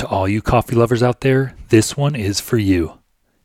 [0.00, 3.00] To all you coffee lovers out there, this one is for you.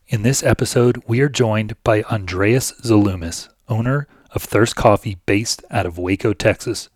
[0.07, 5.86] In this episode, we are joined by Andreas Zalumis, owner of Thirst Coffee based out
[5.86, 6.88] of Waco, Texas.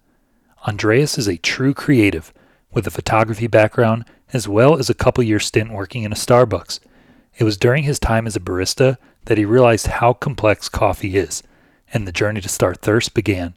[0.66, 2.34] Andreas is a true creative
[2.72, 6.80] with a photography background as well as a couple year stint working in a Starbucks.
[7.38, 8.96] It was during his time as a barista
[9.26, 11.44] that he realized how complex coffee is,
[11.94, 13.56] and the journey to start Thirst began.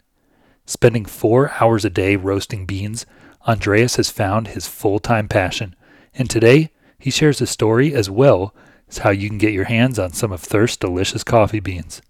[0.66, 3.06] Spending four hours a day roasting beans,
[3.46, 5.76] Andreas has found his full time passion,
[6.14, 8.54] and today he shares a story as well
[8.88, 12.02] as how you can get your hands on some of Thirst's delicious coffee beans.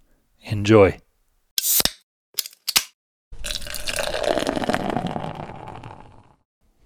[0.43, 0.99] Enjoy.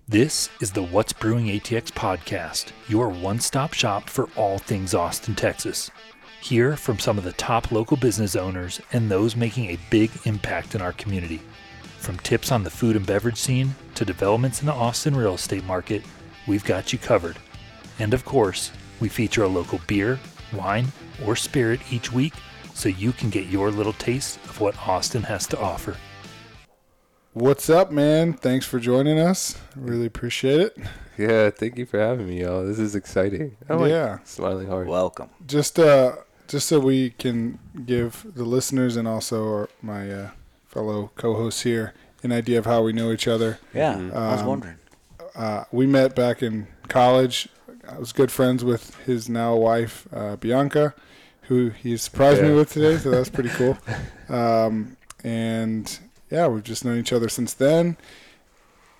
[0.08, 5.34] This is the What's Brewing ATX podcast, your one stop shop for all things Austin,
[5.34, 5.90] Texas.
[6.40, 10.76] Hear from some of the top local business owners and those making a big impact
[10.76, 11.40] in our community.
[11.98, 15.64] From tips on the food and beverage scene to developments in the Austin real estate
[15.64, 16.04] market,
[16.46, 17.36] we've got you covered.
[17.98, 20.18] And of course, we feature a local beer,
[20.52, 20.86] wine,
[21.24, 22.34] or spirit each week
[22.74, 25.96] so you can get your little taste of what Austin has to offer.
[27.32, 28.32] What's up, man?
[28.32, 29.58] Thanks for joining us.
[29.74, 30.76] Really appreciate it.
[31.18, 32.64] Yeah, thank you for having me, y'all.
[32.66, 33.56] This is exciting.
[33.68, 34.18] I'm like Yeah.
[34.24, 34.88] smiling hard.
[34.88, 35.30] Welcome.
[35.46, 36.16] Just uh
[36.48, 40.30] just so we can give the listeners and also our, my uh,
[40.68, 43.58] fellow co-hosts here an idea of how we know each other.
[43.74, 44.14] Yeah, Mhm.
[44.14, 44.76] I was Um, wondering.
[45.36, 47.48] Uh, we met back in college.
[47.88, 50.94] I was good friends with his now wife, uh, Bianca,
[51.42, 53.78] who he surprised me with today, so that's pretty cool.
[54.28, 55.98] Um, and
[56.32, 57.96] yeah, we've just known each other since then.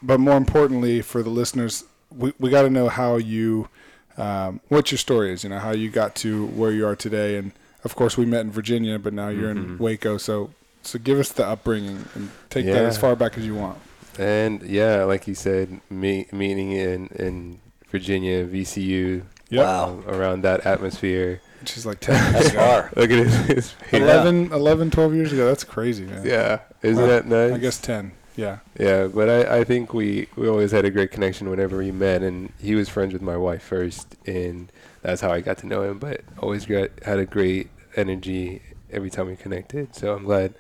[0.01, 1.83] But more importantly, for the listeners,
[2.17, 3.69] we, we got to know how you,
[4.17, 7.39] um, what your story is, you know, how you got to where you are today.
[7.39, 7.51] And
[7.83, 9.79] of course, we met in Virginia, but now you're in Mhm.
[9.81, 10.17] Waco.
[10.17, 10.51] So,
[10.83, 13.79] so give us the upbringing and take that as far back as you want.
[14.19, 19.65] And yeah, like you said, me, meeting in in Virginia, VCU, Yep.
[19.65, 19.85] Wow.
[19.91, 21.41] um, around that atmosphere.
[21.61, 22.89] Which is like 10 years ago.
[22.97, 24.01] Look at his, his face.
[24.03, 25.47] 11, 11, 12 years ago.
[25.47, 26.25] That's crazy, man.
[26.27, 27.53] Yeah, isn't Well, that nice?
[27.53, 28.13] I guess 10.
[28.37, 28.59] Yeah.
[28.79, 32.23] Yeah, but I, I think we, we always had a great connection whenever we met,
[32.23, 34.71] and he was friends with my wife first, and
[35.03, 35.99] that's how I got to know him.
[35.99, 38.61] But always got had a great energy
[38.93, 39.95] every time we connected.
[39.95, 40.55] So I'm glad.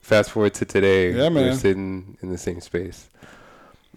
[0.00, 1.44] Fast forward to today, Yeah, man.
[1.50, 3.08] we're sitting in the same space.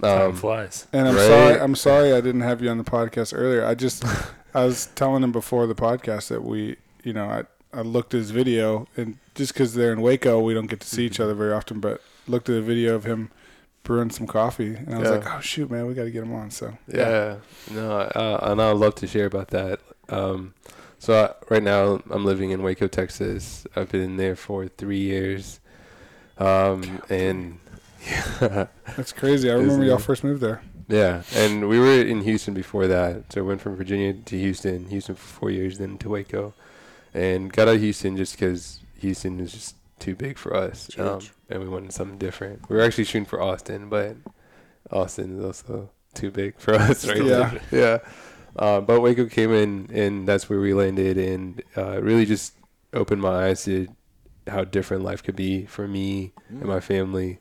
[0.01, 0.87] Time Um, flies.
[0.91, 1.27] And I'm Right.
[1.27, 1.59] sorry.
[1.59, 3.63] I'm sorry I didn't have you on the podcast earlier.
[3.65, 4.03] I just,
[4.53, 7.43] I was telling him before the podcast that we, you know, I,
[7.77, 10.87] I looked at his video, and just because they're in Waco, we don't get to
[10.87, 11.23] see each Mm-hmm.
[11.23, 11.79] other very often.
[11.79, 13.29] But looked at a video of him
[13.83, 15.17] brewing some coffee, and I was Yeah.
[15.17, 16.51] like, oh shoot, man, we got to get him on.
[16.51, 17.35] So Yeah,
[17.71, 19.79] no, uh, and I'd love to share about that.
[20.09, 20.53] Um,
[20.99, 23.65] so I, right now I'm living in Waco, Texas.
[23.75, 25.59] I've been there for three years,
[26.38, 27.59] um, and
[28.05, 29.49] yeah, that's crazy.
[29.49, 30.61] I remember y'all first moved there.
[30.88, 33.31] yeah, and we were in Houston before that.
[33.31, 36.53] So I went from Virginia to Houston, Houston for four years, then to Waco,
[37.13, 41.22] and got out of Houston just because Houston is just too big for us, um,
[41.49, 42.69] and we wanted something different.
[42.69, 44.17] We were actually shooting for Austin, but
[44.91, 47.57] Austin is also too big for us right Yeah.
[47.72, 47.99] Yeah.
[48.55, 52.53] Uh, but Waco came in, and that's where we landed, and uh, really just
[52.93, 53.88] opened my eyes to
[54.47, 57.39] how different life could be for me and my family,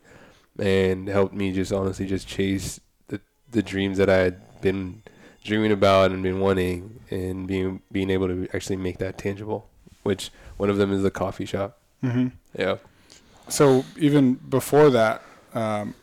[0.59, 3.19] and helped me just honestly just chase the
[3.51, 5.03] the dreams that I had been
[5.43, 9.69] dreaming about and been wanting, and being being able to actually make that tangible.
[10.03, 11.77] Which one of them is the coffee shop.
[12.01, 12.27] hmm
[12.57, 12.77] Yeah.
[13.49, 15.21] So even before that,
[15.53, 15.95] um,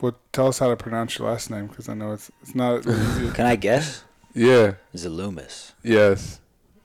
[0.00, 2.82] what tell us how to pronounce your last name because I know it's it's not.
[3.34, 4.04] Can I guess?
[4.34, 4.74] Yeah.
[4.94, 5.72] Zalumis.
[5.82, 6.40] Yes.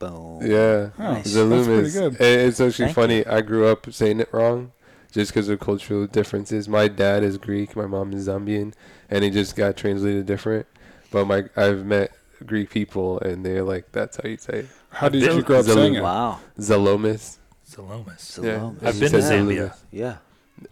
[0.09, 0.39] Boom.
[0.41, 0.89] Yeah.
[0.99, 1.23] Oh, Nice.
[1.23, 1.95] that's Zalumis.
[2.05, 3.25] And It's actually Thank funny.
[3.25, 4.71] I grew up saying it wrong
[5.11, 6.67] just because of cultural differences.
[6.67, 8.73] My dad is Greek, my mom is Zambian,
[9.09, 10.65] and it just got translated different.
[11.11, 12.11] But my I've met
[12.45, 15.59] Greek people, and they're like, "That's how you say it." How did Zalum- you grow
[15.59, 16.01] up saying it?
[16.03, 16.39] Wow.
[16.59, 17.37] Zalomis.
[17.69, 18.43] Zalomis.
[18.43, 18.59] Yeah.
[18.59, 18.83] Zalumis.
[18.87, 19.31] I've been to Yeah.
[19.31, 19.75] Zambia.
[19.91, 20.15] Yeah.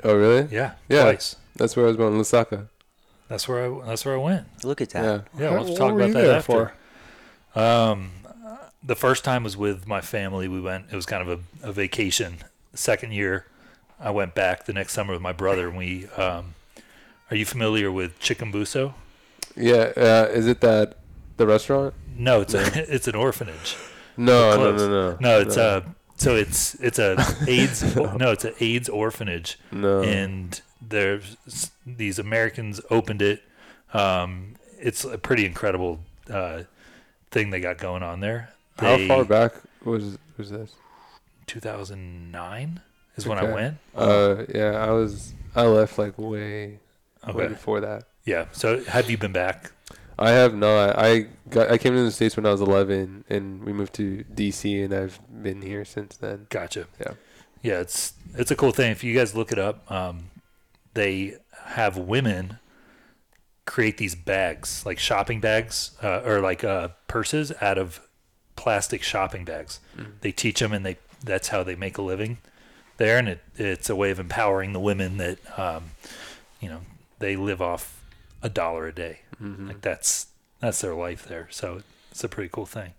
[0.04, 0.48] Oh, really?
[0.52, 1.04] Yeah, Yeah.
[1.04, 1.36] twice.
[1.56, 2.68] That's where I was born, Lusaka.
[3.28, 3.86] That's where I.
[3.88, 4.48] That's where I went.
[4.64, 5.04] Look at that.
[5.04, 5.22] Yeah.
[5.40, 6.72] Yeah, How- we'll have to what talk were about you that there
[7.54, 7.60] after.
[7.60, 8.12] Um,
[8.84, 10.48] the first time was with my family.
[10.48, 10.86] We went.
[10.92, 12.38] It was kind of a, a vacation.
[12.72, 13.46] The second year,
[14.00, 16.08] I went back the next summer with my brother, and we.
[16.10, 16.56] Um,
[17.30, 18.94] are you familiar with Chikumbuso?
[19.56, 19.92] Yeah.
[19.96, 20.98] Uh, is it that
[21.38, 21.94] the restaurant?
[22.18, 22.62] No, it's a
[22.94, 23.78] it's an orphanage.
[24.18, 25.18] No, no, no, no.
[25.20, 25.86] No, it's a
[26.18, 27.18] so it's it's a
[27.48, 30.04] AIDS no, it's an AIDS orphanage, no.
[30.04, 31.38] and there's
[31.86, 33.42] these Americans opened it.
[33.94, 36.00] Um, it's a pretty incredible
[36.30, 36.64] uh,
[37.32, 38.50] thing they got going on there.
[38.82, 40.76] How far back was was this?
[41.48, 42.82] 2009
[43.16, 43.54] is when I Okay.
[43.54, 43.78] went.
[43.96, 45.34] Uh, yeah, I was.
[45.56, 46.80] I left like way, way
[47.28, 47.48] Okay.
[47.48, 48.04] before that.
[48.26, 48.46] Yeah.
[48.52, 49.72] So have you been back?
[50.18, 50.98] I have not.
[50.98, 51.72] I got.
[51.72, 54.94] I came to the states when I was 11, and we moved to DC, and
[54.94, 56.48] I've been here since then.
[56.50, 56.88] Gotcha.
[57.00, 57.14] Yeah.
[57.64, 58.92] Yeah, it's it's a cool thing.
[58.92, 60.30] If you guys look it up, um,
[60.94, 62.60] they have women
[63.66, 68.02] create these bags, like shopping bags, uh, or like uh, purses out of
[68.62, 69.80] plastic shopping bags.
[70.22, 72.38] They teach them, and they that's how they make a living
[72.98, 75.92] there, and it it's a way of empowering the women that um,
[76.60, 76.82] you know
[77.20, 78.04] they live off
[78.44, 79.22] a dollar a day.
[79.42, 79.68] Mm-hmm.
[79.70, 80.28] Like that's
[80.60, 81.48] that's their life there.
[81.50, 81.82] So
[82.12, 82.94] it's a pretty cool thing,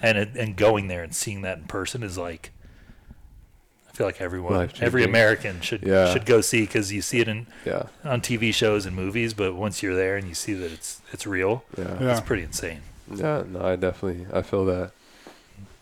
[0.00, 2.52] and it, and going there and seeing that in person is like.
[3.88, 6.12] I feel like everyone, every American should Yeah.
[6.12, 7.82] should go see because you see it in Yeah.
[8.04, 11.26] on TV shows and movies, but once you're there and you see that it's it's
[11.26, 11.96] real, Yeah.
[12.00, 12.12] Yeah.
[12.12, 12.80] it's pretty insane.
[13.12, 13.42] Yeah.
[13.46, 14.26] No, I definitely.
[14.32, 14.92] I feel that.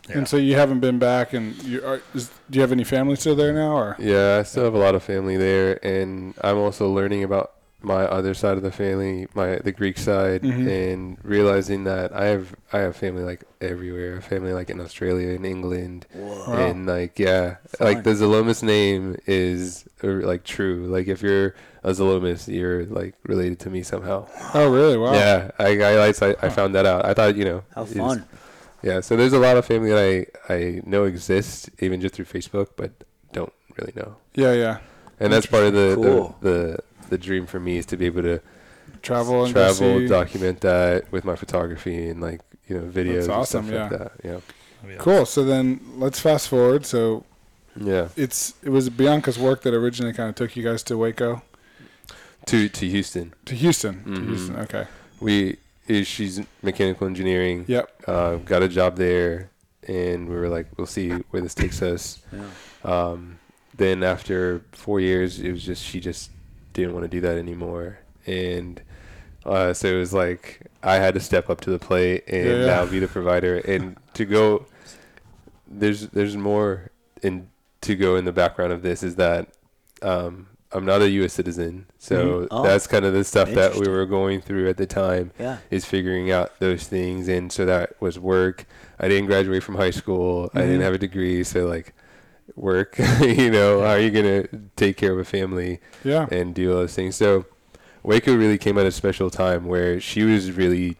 [0.09, 0.17] Yeah.
[0.19, 3.15] And so you haven't been back, and you are, is, do you have any family
[3.15, 3.95] still there now, or?
[3.99, 7.51] Yeah, I still have a lot of family there, and I'm also learning about
[7.81, 10.67] my other side of the family, my the Greek side, Mhm.
[10.67, 14.11] and realizing that I have I have family like everywhere.
[14.11, 16.57] I have family like in Australia, in England, Wow.
[16.57, 20.87] and like yeah, like the Zalomis name is uh, like true.
[20.87, 21.55] Like if you're
[21.85, 24.27] a Zalomis, you're like related to me somehow.
[24.53, 24.97] Oh, really?
[24.97, 25.13] Wow.
[25.13, 27.05] Yeah, I I, I I found that out.
[27.05, 28.25] I thought you know How fun.
[28.81, 29.99] Yeah, so there's a lot of family that
[30.49, 32.91] I I know exist even just through Facebook, but
[33.33, 34.15] don't really know.
[34.35, 34.77] Yeah, yeah.
[35.19, 36.37] And that's part of the, Cool.
[36.41, 36.79] the, the
[37.09, 38.39] the dream for me is to be able to
[39.01, 43.23] Travel and travel, document that with my photography and like you know videos.
[43.23, 43.97] and awesome, stuff yeah.
[43.97, 44.11] Like that.
[44.23, 44.39] Yeah.
[44.89, 44.97] Yeah.
[44.97, 45.25] Cool.
[45.25, 46.85] So then let's fast forward.
[46.85, 47.25] So
[47.75, 48.07] Yeah.
[48.15, 51.41] it's it was Bianca's work that originally kind of took you guys to Waco,
[52.47, 54.27] To to Houston, to Houston, to Mhm.
[54.27, 54.55] Houston.
[54.57, 54.85] Okay.
[55.19, 55.57] we
[55.89, 57.65] is she's mechanical engineering.
[57.67, 58.03] Yep.
[58.07, 59.49] Uh, got a job there,
[59.87, 62.21] and we were like, we'll see where this takes us.
[62.31, 62.45] Yeah.
[62.83, 63.39] Um,
[63.75, 66.31] then after four years, it was just she just
[66.73, 68.81] didn't want to do that anymore, and
[69.45, 72.55] uh, so it was like I had to step up to the plate and Yeah,
[72.59, 72.65] yeah.
[72.65, 74.65] now be the provider and to go.
[75.67, 76.91] There's there's more
[77.23, 77.49] in
[77.81, 79.47] to go in the background of this is that
[80.01, 81.33] um, I'm not a U.S.
[81.33, 82.47] citizen, so Mhm.
[82.51, 85.57] Oh, that's kind of the stuff that we were going through at the time Yeah.
[85.71, 88.65] is figuring out those things and so that was work
[88.99, 90.83] i didn't graduate from high school i didn't Mhm.
[90.83, 91.93] have a degree so like
[92.55, 94.43] work you know how are you gonna
[94.75, 96.27] take care of a family Yeah.
[96.31, 97.45] and do all those things so
[98.03, 100.97] waco really came at a special time where she was really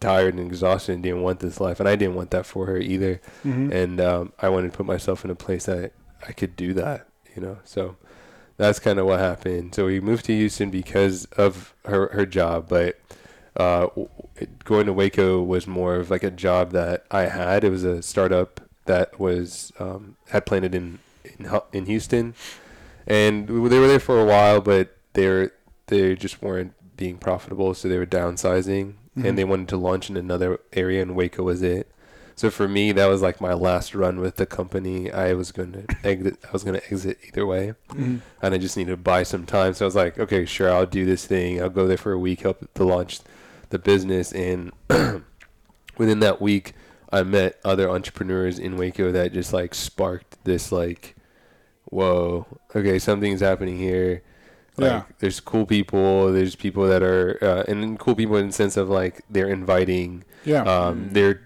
[0.00, 2.78] tired and exhausted and didn't want this life and i didn't want that for her
[2.78, 5.92] either hmm and um, i wanted to put myself in a place that
[6.26, 7.06] i could do that
[7.36, 7.96] you know so
[8.60, 9.74] that's kind of what happened.
[9.74, 12.98] So we moved to houston because of her her job but
[13.56, 13.88] uh,
[14.64, 17.64] going to waco was more of like a job that i had.
[17.64, 22.34] It was a startup that was um, had planted in in, in houston.
[23.06, 25.52] And we- they were there for a while but they were
[25.88, 28.94] they just weren't being profitable so they were downsizing.
[29.18, 29.24] Mhm.
[29.26, 31.90] and they wanted to launch in another area and waco was it
[32.40, 35.12] so for me, that was like my last run with the company.
[35.12, 36.38] I was going to exit.
[36.42, 39.44] I was going to exit either way, hmm and I just needed to buy some
[39.44, 39.74] time.
[39.74, 41.60] So I was like, okay, sure, I'll do this thing.
[41.60, 43.20] I'll go there for a week, help to launch
[43.68, 44.72] the business, and
[45.98, 46.72] within that week,
[47.12, 51.16] I met other entrepreneurs in Waco that just like sparked this like,
[51.84, 54.22] whoa, okay, something's happening here.
[54.78, 55.02] Like, Yeah.
[55.18, 56.32] there's cool people.
[56.32, 60.24] There's people that are, uh, and cool people in the sense of like they're inviting
[60.44, 60.62] Yeah.
[60.62, 61.42] um, they're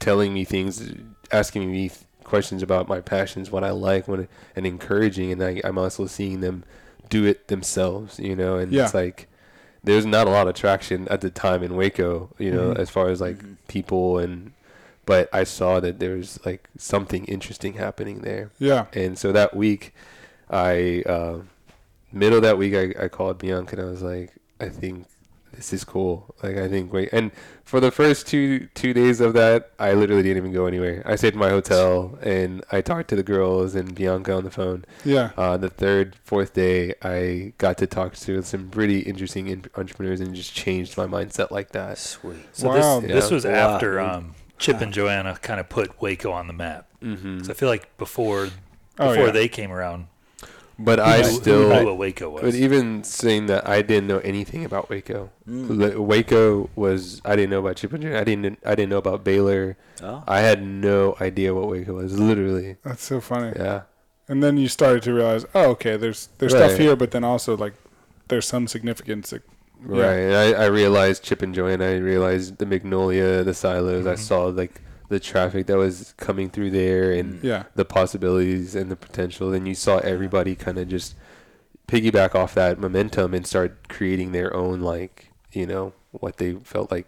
[0.00, 0.92] telling me things,
[1.32, 5.60] asking me th- questions about my passions, what I like, what and encouraging, and I,
[5.64, 6.64] I'm also seeing them
[7.08, 8.56] do it themselves, you know.
[8.58, 8.84] And Yeah.
[8.84, 9.28] it's like
[9.84, 12.78] there's not a lot of traction at the time in Waco, you know, Mhm.
[12.78, 13.38] as far as like
[13.68, 14.52] people and.
[15.06, 18.86] But I saw that there was like something interesting happening there, yeah.
[18.92, 19.94] and so that week,
[20.50, 21.42] I uh,
[22.12, 25.06] middle of that week I, I called Bianca and I was like, I think
[25.56, 26.34] this is cool.
[26.42, 27.32] Like I think wait and
[27.64, 31.02] for the first two two days of that I literally didn't even go anywhere.
[31.04, 34.50] I stayed in my hotel and I talked to the girls and Bianca on the
[34.50, 34.84] phone.
[35.04, 35.30] Yeah.
[35.36, 40.20] Uh, the third, fourth day I got to talk to some pretty interesting in- entrepreneurs
[40.20, 41.98] and just changed my mindset like that.
[41.98, 42.36] Sweet.
[42.52, 43.00] So Wow.
[43.00, 46.52] this this was Wow, after um, Chip and Joanna kind of put Waco on the
[46.52, 46.86] map.
[47.02, 47.38] Mm-hmm.
[47.38, 48.48] 'Cause I feel like before
[48.98, 49.32] Oh, before yeah.
[49.32, 50.06] they came around,
[50.78, 52.42] But I knew- who still knew what Waco was.
[52.42, 55.30] But even saying that, I didn't know anything about Waco.
[55.48, 55.78] Mm.
[55.80, 58.20] Like, Waco was I didn't know about Chip and Joanna.
[58.20, 59.76] I didn't I didn't know about Baylor.
[60.02, 60.22] Oh.
[60.28, 62.18] I had no idea what Waco was.
[62.18, 63.52] Literally, That's so funny.
[63.56, 63.82] yeah,
[64.28, 67.56] And then you started to realize, oh, okay, there's there's stuff here, but then also
[67.56, 67.72] like
[68.28, 69.30] there's some significance.
[69.30, 69.42] That,
[69.88, 70.02] Yeah.
[70.02, 70.18] right.
[70.28, 71.86] And I, I realized Chip and Joanna.
[71.86, 74.06] I realized the Magnolia, the silos.
[74.06, 74.18] I Mhm.
[74.18, 77.64] saw like the traffic that was coming through there and yeah.
[77.74, 79.52] the possibilities and the potential.
[79.52, 81.14] And you saw everybody kind of just
[81.88, 86.90] piggyback off that momentum and start creating their own like you know what they felt
[86.90, 87.06] like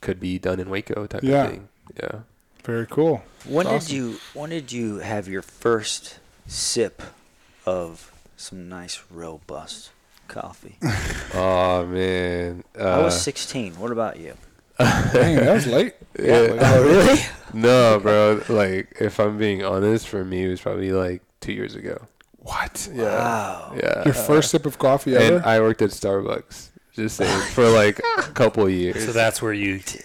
[0.00, 1.44] could be done in Waco type Yeah.
[1.44, 1.68] of thing.
[1.96, 2.20] Yeah.
[2.64, 3.22] Very cool.
[3.44, 7.02] When That's did you when did you have your first sip
[7.66, 9.90] of some nice robust
[10.28, 10.78] coffee?
[11.36, 12.62] Oh man.
[12.78, 13.74] Uh, I was 16.
[13.80, 14.34] What about you?
[14.78, 15.94] Dang, that was late.
[16.16, 16.56] Yeah.
[16.60, 17.20] Oh, really?
[17.52, 18.40] no, bro.
[18.48, 22.06] Like, if I'm being honest, for me, it was probably like two years ago.
[22.38, 22.88] what?
[22.94, 23.02] Yeah.
[23.04, 23.72] Wow.
[23.76, 24.04] Yeah.
[24.04, 25.36] Your first sip of coffee ever?
[25.38, 26.68] and I worked at Starbucks.
[26.92, 29.04] Just saying for like a couple of years.
[29.04, 30.02] So that's where you Dude,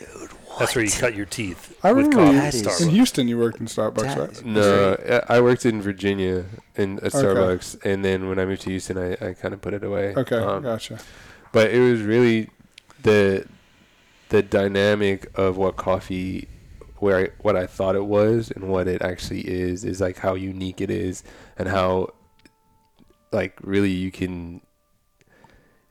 [0.48, 0.58] what?
[0.58, 2.82] that's where you cut your teeth I with remember coffee at That is- Starbucks.
[2.82, 4.46] in Houston you worked in Starbucks, That right?
[4.46, 6.46] no, I I worked in Virginia
[6.76, 7.18] in at Okay.
[7.20, 10.16] Starbucks, and then when I moved to Houston, I, I kind of put it away.
[10.18, 10.98] Okay, Um, gotcha.
[11.52, 12.50] but it was really
[13.04, 13.46] the
[14.30, 16.48] the dynamic of what coffee
[16.98, 20.36] where I, what I thought it was and what it actually is is like how
[20.36, 21.24] unique it is
[21.58, 22.10] and how
[23.32, 24.62] like really you can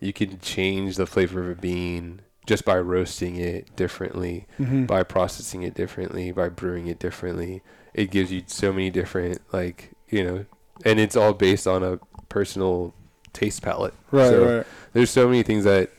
[0.00, 5.02] you can change the flavor of a bean just by roasting it differently hmm by
[5.02, 7.62] processing it differently, by brewing it differently.
[7.94, 10.46] It gives you so many different like, you know,
[10.84, 12.94] and it's all based on a personal
[13.32, 13.94] taste palette.
[14.10, 14.66] Right, so right.
[14.92, 15.90] there's so many things that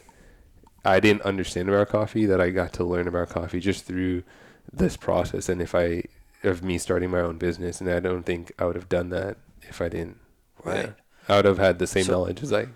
[0.85, 4.23] I didn't understand about coffee that I got to learn about coffee just through
[4.71, 6.03] this process and if I
[6.43, 9.37] of me starting my own business and I don't think I would have done that
[9.63, 10.17] if I didn't.
[10.63, 10.85] Right.
[10.85, 10.91] Yeah.
[11.27, 12.67] I would have had the same So- knowledge as I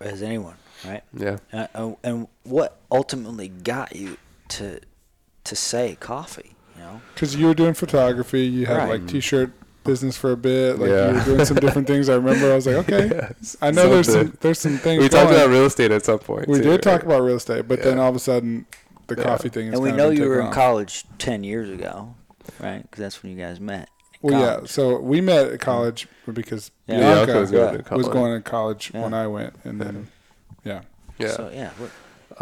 [0.00, 0.54] As anyone,
[0.86, 1.02] right?
[1.12, 1.38] yeah.
[1.52, 4.16] Uh, uh, and what ultimately got you
[4.48, 4.80] to
[5.44, 6.54] to say coffee?
[6.76, 8.88] You know, Because you were doing photography, you had Right.
[9.00, 9.50] like t-shirt
[9.88, 11.08] business for a bit, like Yeah.
[11.10, 12.08] you were doing some different things.
[12.08, 13.28] I remember I was like, okay,
[13.60, 15.02] I know there's some there's some things.
[15.02, 15.40] We talked going.
[15.42, 16.46] about real estate at some point.
[16.48, 18.66] we too, did talk about real estate, but then all of a sudden
[19.08, 19.24] the Yeah.
[19.24, 19.72] coffee thing is.
[19.74, 20.54] and we know you were in off.
[20.54, 22.14] college ten years ago,
[22.60, 22.82] right?
[22.82, 23.88] Because that's when you guys met.
[24.22, 24.66] in Well, yeah.
[24.66, 26.98] So we met at college because Yeah.
[26.98, 28.12] Bianca Bianca was going to was college.
[28.12, 29.02] going to college Yeah.
[29.02, 30.08] when I went, and then
[30.64, 30.80] yeah,
[31.18, 31.28] Yeah.
[31.32, 31.90] So yeah, what,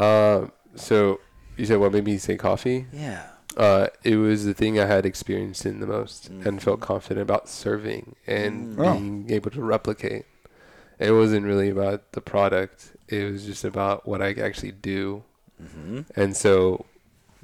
[0.04, 1.20] Um, so
[1.56, 2.86] you said what made me say coffee?
[2.92, 3.22] yeah.
[3.56, 7.48] Uh, it was the thing I had experienced in the most and felt confident about
[7.48, 8.86] serving and Mm.
[8.86, 8.92] Oh.
[8.98, 10.26] being able to replicate.
[10.98, 12.96] It wasn't really about the product.
[13.08, 15.22] It was just about what I actually do.
[15.62, 16.00] Mm-hmm.
[16.16, 16.84] And so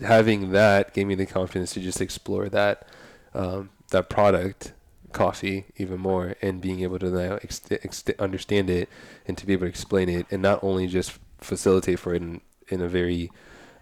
[0.03, 2.87] having that gave me the confidence to just explore that
[3.35, 4.73] um, that product
[5.13, 8.89] coffee even more and being able to now ex- ex- understand it
[9.27, 12.41] and to be able to explain it and not only just facilitate for it in,
[12.69, 13.31] in a very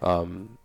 [0.01, 0.57] um,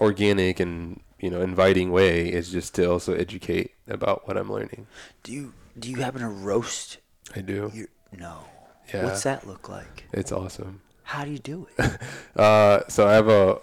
[0.00, 4.86] organic and you know inviting way is just to also educate about what I'm learning.
[5.22, 6.98] Do you do you happen to roast?
[7.36, 7.70] I do.
[7.74, 8.44] Your, no.
[8.92, 9.04] Yeah.
[9.04, 10.08] What's that look like?
[10.12, 10.80] It's awesome.
[11.04, 11.98] How do you do it?
[12.36, 13.58] Uh, so I have a,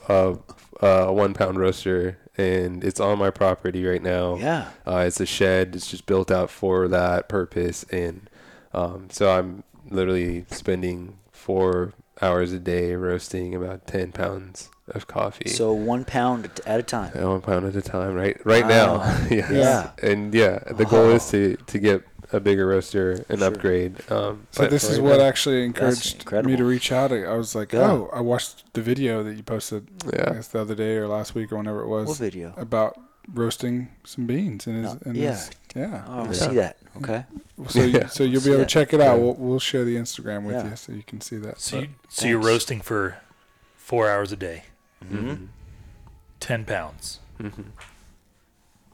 [0.81, 4.35] a, a one pound roaster and it's on my property right now.
[4.35, 4.69] yeah.
[4.85, 5.75] Uh, it's a shed.
[5.75, 8.29] It's just built out for that purpose, and
[8.73, 15.49] um, so I'm literally spending four hours a day roasting about ten pounds of coffee.
[15.49, 17.11] So one pound at- at a time.
[17.15, 18.37] at one pound at a time, right?
[18.45, 18.97] Right Wow.
[18.97, 19.51] now, yes.
[19.51, 19.91] Yeah.
[20.09, 22.03] And yeah, the goal is to to get
[22.33, 23.47] a bigger roaster and Sure.
[23.47, 23.93] upgrade.
[24.11, 27.11] Um, So but this is what now- actually encouraged me to reach out.
[27.13, 27.89] I was like, Yeah.
[27.91, 31.35] oh, I watched the video that you posted I guess the other day or last
[31.35, 32.53] week or whenever it was What video?
[32.57, 32.99] about
[33.33, 35.31] roasting some beans in his, Uh, yeah.
[35.31, 36.03] his yeah.
[36.07, 36.31] Oh, I Yeah.
[36.33, 36.77] see that.
[36.97, 37.25] Okay.
[37.69, 38.07] So you, Yeah.
[38.07, 39.17] so you'll be able to check it out.
[39.17, 39.23] Yeah.
[39.23, 40.69] We'll, we'll share the Instagram with Yeah.
[40.71, 41.59] you so you can see that.
[41.61, 43.17] So But- you so you're roasting for
[43.75, 44.63] four hours a day,
[45.03, 45.45] Mm-hmm.
[46.39, 47.49] ten pounds, hmm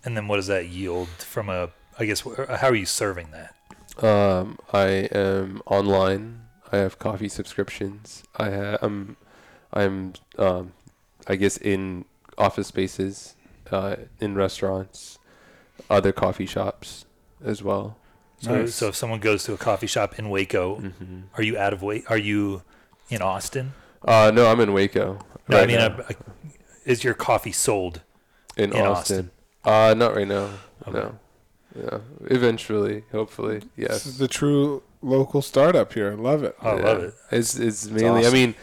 [0.06, 1.70] and then what does that yield from a?
[1.98, 3.56] I guess how are you serving that?
[4.04, 6.42] Um, I am online.
[6.74, 8.24] I have coffee subscriptions.
[8.36, 9.16] I ha- I'm,
[9.72, 10.74] I'm, um,
[11.28, 12.04] I guess in
[12.38, 13.36] office spaces,
[13.72, 15.20] uh, in restaurants,
[15.90, 17.06] other coffee shops
[17.46, 17.96] as well.
[18.42, 18.76] So Nice.
[18.76, 21.20] so if someone goes to a coffee shop in Waco, Mm-hmm.
[21.38, 22.06] are you out of Waco?
[22.10, 22.64] Are you
[23.10, 23.72] in Austin?
[24.06, 25.20] Uh, no, I'm in Waco.
[25.48, 25.88] No, I mean, now.
[25.88, 26.14] uh,
[26.86, 28.02] is your coffee sold?
[28.58, 29.32] in, in Austin.
[29.64, 30.50] Uh, not right now.
[30.88, 30.92] Okay.
[30.92, 31.20] No.
[31.76, 32.00] Yeah.
[32.26, 33.90] Eventually, hopefully, yes.
[33.90, 34.18] This is yes.
[34.20, 36.12] the true local startup here.
[36.12, 36.56] I love it.
[36.62, 37.16] I love it.
[37.32, 38.22] It's it's mainly.
[38.22, 38.34] I awesome.
[38.34, 38.56] mean,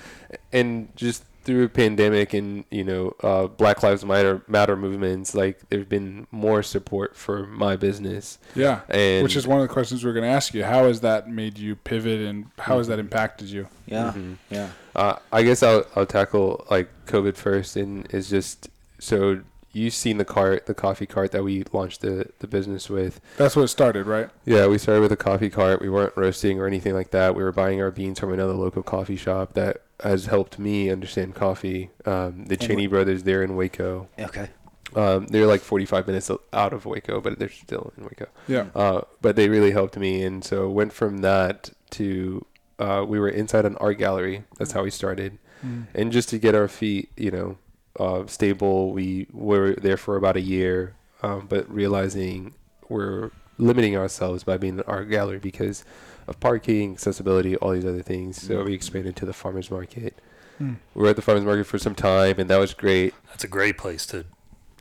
[0.53, 5.59] and just through a pandemic and you know uh, Black Lives Matter matter movements, like
[5.69, 8.81] there's been more support for my business, Yeah.
[8.89, 10.65] and Which is one of the questions we are going to ask you.
[10.65, 13.67] How has that made you pivot and how has that impacted you?
[13.87, 14.13] Yeah.
[14.17, 14.37] Mhm.
[14.51, 14.69] Yeah.
[14.95, 19.41] Uh, I guess I'll I'll tackle like COVID first, and it's just so
[19.73, 23.21] you've seen the cart, the coffee cart that we launched the the business with.
[23.37, 24.29] That's what it started, right?
[24.45, 25.81] Yeah, we started with a coffee cart.
[25.81, 27.35] We weren't roasting or anything like that.
[27.35, 31.35] We were buying our beans from another local coffee shop that has helped me understand
[31.35, 31.91] coffee.
[32.07, 34.09] Um, the And Cheney brothers, they're in Waco.
[34.19, 34.49] Okay.
[34.97, 38.27] Um, they're like 45 minutes out of Waco, but they're still in Waco.
[38.49, 38.67] Yeah.
[38.75, 42.45] Uh, but they really helped me, and so went from that to
[42.81, 44.43] uh, we were inside an art gallery.
[44.59, 45.87] That's how we started, Mm.
[45.95, 47.59] and just to get our feet, you know,
[47.99, 48.93] uh, stable.
[48.93, 52.55] We were there for about a year, um, but realizing
[52.89, 55.85] we're limiting ourselves by being an art gallery because
[56.27, 58.41] of parking, accessibility, all these other things.
[58.41, 60.19] So we expanded to the farmers market.
[60.61, 60.77] Mm.
[60.95, 63.15] We were at the farmers market for some time, and that was great.
[63.29, 64.25] That's a great place to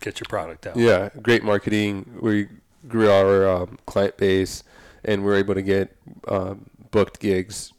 [0.01, 0.75] get your product out.
[0.78, 2.20] Yeah, great marketing.
[2.22, 2.48] We
[2.88, 4.63] grew our um, client base,
[5.04, 5.96] and we were able to get
[6.28, 7.74] um, booked gigs,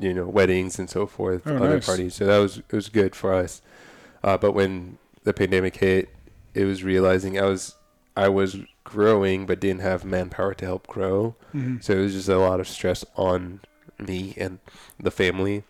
[0.00, 1.86] you know, weddings and so forth, Oh, other nice.
[1.86, 2.14] parties.
[2.14, 3.62] So that was it was good for us.
[4.26, 6.10] Uh, but when the pandemic hit,
[6.52, 7.76] it was realizing I was
[8.16, 11.36] I was growing, but didn't have manpower to help grow.
[11.54, 11.82] Mhm.
[11.82, 13.60] So it was just a lot of stress on
[13.98, 14.58] me and
[15.00, 15.64] the family.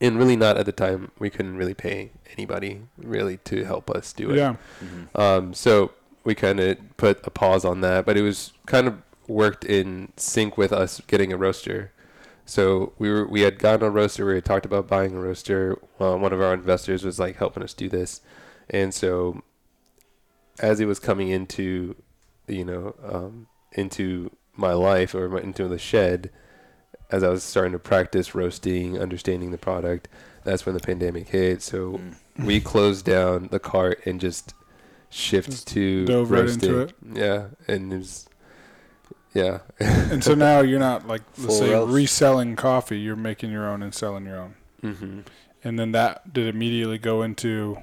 [0.00, 4.12] And really, not at the time, we couldn't really pay anybody really to help us
[4.12, 4.36] do it.
[4.36, 4.56] Yeah.
[4.84, 5.18] Mhm.
[5.18, 5.92] Um, so
[6.24, 8.94] we kind of put a pause on that, but it was kind of
[9.26, 11.92] worked in sync with us getting a roaster.
[12.46, 14.24] So we were we had gotten a roaster.
[14.24, 15.76] We had talked about buying a roaster.
[16.00, 18.20] Uh, one of our investors was like helping us do this,
[18.70, 19.42] and so
[20.60, 21.94] as it was coming into,
[22.46, 26.30] you know, um, into my life or my, into the shed,
[27.10, 30.08] as I was starting to practice roasting, understanding the product,
[30.44, 31.60] that's when the pandemic hit.
[31.62, 32.00] So
[32.38, 32.44] Mm.
[32.46, 34.54] we closed down the cart and just
[35.10, 36.70] shift Just to dove right roasting.
[36.70, 36.94] into it.
[37.12, 38.26] Yeah, and it was,
[39.36, 39.58] yeah.
[39.80, 41.92] And so now you're not like let's Full say roast.
[41.92, 42.98] reselling coffee.
[42.98, 44.54] You're making your own and selling your own.
[44.80, 45.20] hmm
[45.64, 47.78] And then that did immediately go into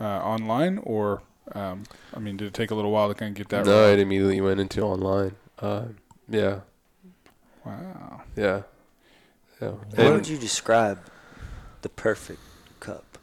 [0.00, 1.22] uh, online, or
[1.52, 1.84] um,
[2.14, 3.66] I mean, did it take a little while to kind of get that?
[3.66, 3.92] No, right?
[3.92, 5.36] it immediately went into online.
[5.58, 5.84] Uh,
[6.28, 6.60] yeah,
[7.64, 8.22] Wow.
[8.36, 8.62] yeah,
[9.60, 9.72] yeah.
[9.96, 10.98] How And- would you describe
[11.82, 12.40] the perfect
[12.80, 13.18] cup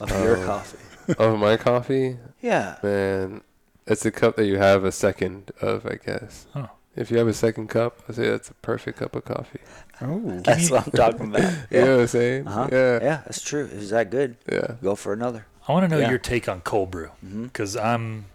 [0.00, 0.44] of your Oh.
[0.46, 0.78] coffee?
[1.18, 2.76] of my coffee, Yeah.
[2.82, 3.40] man,
[3.86, 6.46] it's a cup that you have a second of, I guess.
[6.52, 6.68] Huh.
[6.96, 9.60] If you have a second cup, I say that's a perfect cup of coffee.
[10.00, 10.18] Oh.
[10.44, 11.42] That's what I'm talking about.
[11.70, 11.92] You know Yeah.
[11.94, 12.48] what I'm saying?
[12.48, 12.68] Uh-huh.
[12.72, 13.64] Yeah, Yeah, that's true.
[13.66, 14.36] Is that good?
[14.50, 14.74] yeah.
[14.82, 15.46] Go for another.
[15.68, 16.08] I want to know Yeah.
[16.10, 18.26] your take on cold brew because I'm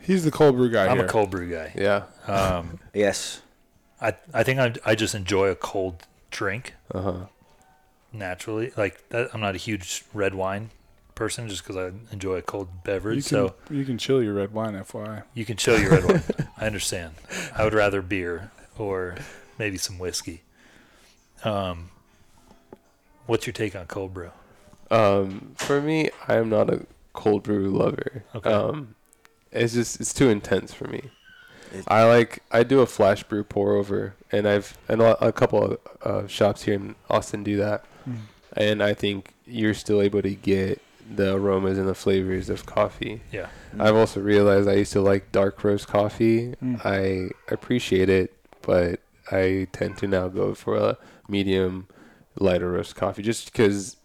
[0.00, 1.06] He's the cold brew guy I'm here.
[1.06, 1.72] a cold brew guy.
[1.76, 2.04] Yeah.
[2.26, 3.42] Um, Yes.
[4.00, 7.14] I I think I I just enjoy a cold drink Uh huh.
[8.12, 8.72] naturally.
[8.76, 10.70] Like that, I'm not a huge red wine
[11.14, 13.16] person just because I enjoy a cold beverage.
[13.16, 15.22] You can so you can chill your red wine, FYI.
[15.34, 16.22] you can chill your red wine.
[16.56, 17.14] I understand.
[17.56, 19.16] I would rather beer or
[19.58, 20.42] maybe some whiskey.
[21.44, 21.90] Um,
[23.26, 24.30] what's your take on cold brew?
[24.90, 28.24] Um, for me, I am not a cold brew lover.
[28.34, 28.52] Okay.
[28.52, 28.94] Um,
[29.50, 31.10] it's just it's too intense for me.
[31.72, 35.32] It- I like I do a flash brew pour over, and I've and a, a
[35.32, 38.16] couple of uh, shops here in Austin do that, Mm.
[38.56, 40.82] and I think you're still able to get
[41.16, 43.20] the aromas and the flavors of coffee.
[43.30, 43.48] Yeah.
[43.78, 46.54] I've also realized I used to like dark roast coffee.
[46.62, 46.84] Mm.
[46.84, 50.98] I appreciate it, but I tend to now go for a
[51.28, 51.88] medium,
[52.38, 53.96] lighter roast coffee just because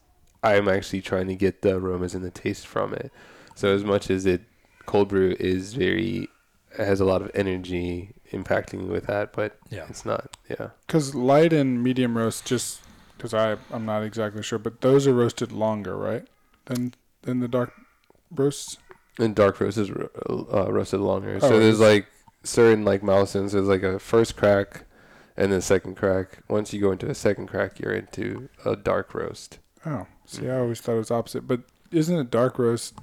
[0.43, 3.11] I'm actually trying to get the aromas and the taste from it.
[3.55, 4.41] So as much as it
[4.85, 6.29] cold brew is very
[6.77, 9.85] has a lot of energy impacting me with that, but Yeah.
[9.89, 10.37] it's not.
[10.49, 10.69] Yeah.
[10.85, 12.81] Because light and medium roast, just
[13.17, 16.27] because I I'm not exactly sure, but those are roasted longer, right?
[16.67, 17.73] Than than the dark
[18.31, 18.77] roasts.
[19.19, 21.39] And dark roast is uh, roasted longer.
[21.41, 22.07] Oh, so it there's like
[22.43, 23.51] certain like milestones.
[23.53, 24.83] There's like a first crack
[25.35, 26.39] and then second crack.
[26.47, 29.59] Once you go into a second crack, you're into a dark roast.
[29.85, 32.95] Oh, see, I always thought it was opposite, but isn't it dark roast?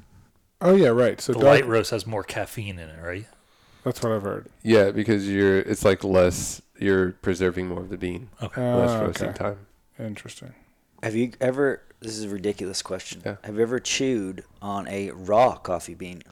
[0.61, 1.21] Oh yeah, right.
[1.21, 1.61] So the dark.
[1.63, 3.27] light roast has more caffeine in it, right?
[3.83, 4.47] That's what I've heard.
[4.63, 6.63] Yeah, because you're it's like less.
[6.79, 8.61] You're preserving more of the bean, Okay.
[8.75, 9.39] less Uh, roasting okay.
[9.39, 9.59] time.
[9.99, 10.55] Interesting.
[11.03, 11.83] Have you ever?
[12.05, 13.23] This is a ridiculous question.
[13.25, 13.37] Yeah.
[13.45, 16.23] Have you ever chewed on a raw coffee bean?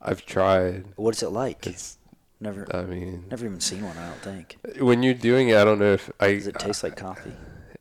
[0.00, 0.84] I've tried.
[0.96, 1.66] What's it like?
[1.66, 1.98] It's.
[2.42, 3.98] Never, I mean, never even seen one.
[3.98, 4.56] I don't think.
[4.78, 6.32] when you're doing it, I don't know if I.
[6.34, 7.32] Does it taste like coffee?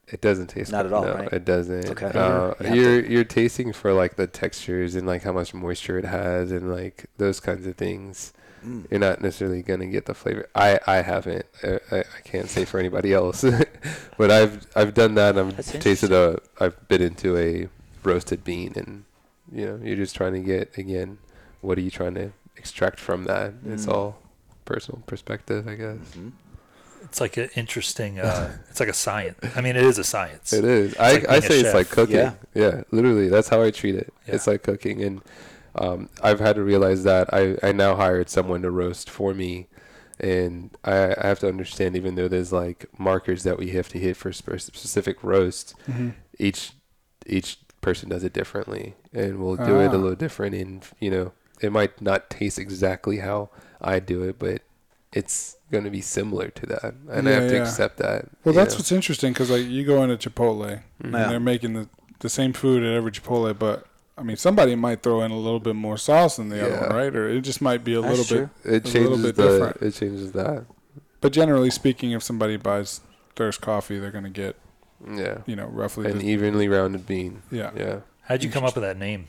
[0.10, 1.32] It doesn't taste Not like- at all, No, right?
[1.32, 1.86] it doesn't.
[1.92, 2.08] Okay.
[2.08, 6.04] Uh, You you're you're tasting for like the textures and like how much moisture it
[6.06, 8.34] has and like those kinds of things.
[8.66, 8.90] Mm.
[8.92, 10.48] You're not necessarily gonna get the flavor.
[10.56, 11.46] I I haven't.
[11.64, 13.44] I, I, I can't say for anybody else,
[14.18, 15.38] but I've I've done that.
[15.38, 16.40] I've That's tasted a.
[16.60, 17.68] I've bit into a
[18.04, 19.04] roasted bean and
[19.52, 21.18] you know you're just trying to get again.
[21.62, 23.54] What are you trying to extract from that?
[23.68, 23.94] It's Mm.
[23.94, 24.20] all
[24.66, 25.98] personal perspective, I guess.
[26.18, 26.32] Mhm.
[27.04, 28.20] It's like an interesting.
[28.20, 29.38] Uh, it's like a science.
[29.56, 30.52] I mean, it is a science.
[30.54, 30.96] It is.
[30.98, 32.16] I, like I being a say it's like cooking.
[32.18, 32.34] Yeah.
[32.54, 32.84] Yeah.
[32.92, 33.30] literally.
[33.30, 34.14] That's how I treat it.
[34.28, 34.36] Yeah.
[34.36, 35.02] It's like cooking.
[35.02, 35.22] And
[35.76, 39.68] um, I've had to realize that I, I now hired someone to roast for me.
[40.22, 44.00] And I, I have to understand, even though there's like markers that we have to
[44.00, 46.10] hit for spe- specific roasts, Mm-hmm.
[46.38, 46.74] each
[47.26, 48.96] each person does it differently.
[49.14, 49.96] And we'll do it Ah.
[49.96, 50.56] a little different.
[50.56, 53.50] And, you know, it might not taste exactly how
[53.82, 54.62] I do it, but
[55.14, 56.94] it's going to be similar to that.
[57.10, 58.28] And I Yeah, have to accept that.
[58.44, 58.80] Well, that's know?
[58.80, 61.12] what's interesting because like you go into Chipotle Mhm.
[61.14, 61.22] Yeah.
[61.22, 61.88] and they're making the
[62.20, 63.86] the same food at every Chipotle, but
[64.20, 66.88] I mean, somebody might throw in a little bit more sauce than the other Yeah.
[66.88, 67.16] one, right?
[67.16, 68.50] Or it just might be a That's little true.
[68.64, 68.74] bit.
[68.74, 69.44] It A little changes bit the.
[69.50, 69.82] different.
[69.82, 70.66] It changes that.
[71.22, 73.02] But generally speaking, if somebody buys
[73.36, 74.58] Thirst coffee, they're gonna get
[75.10, 75.38] Yeah.
[75.46, 76.12] you know roughly.
[76.12, 77.42] An the, evenly rounded bean.
[77.50, 77.72] yeah.
[77.76, 78.00] Yeah.
[78.24, 79.28] How'd you come up with that name?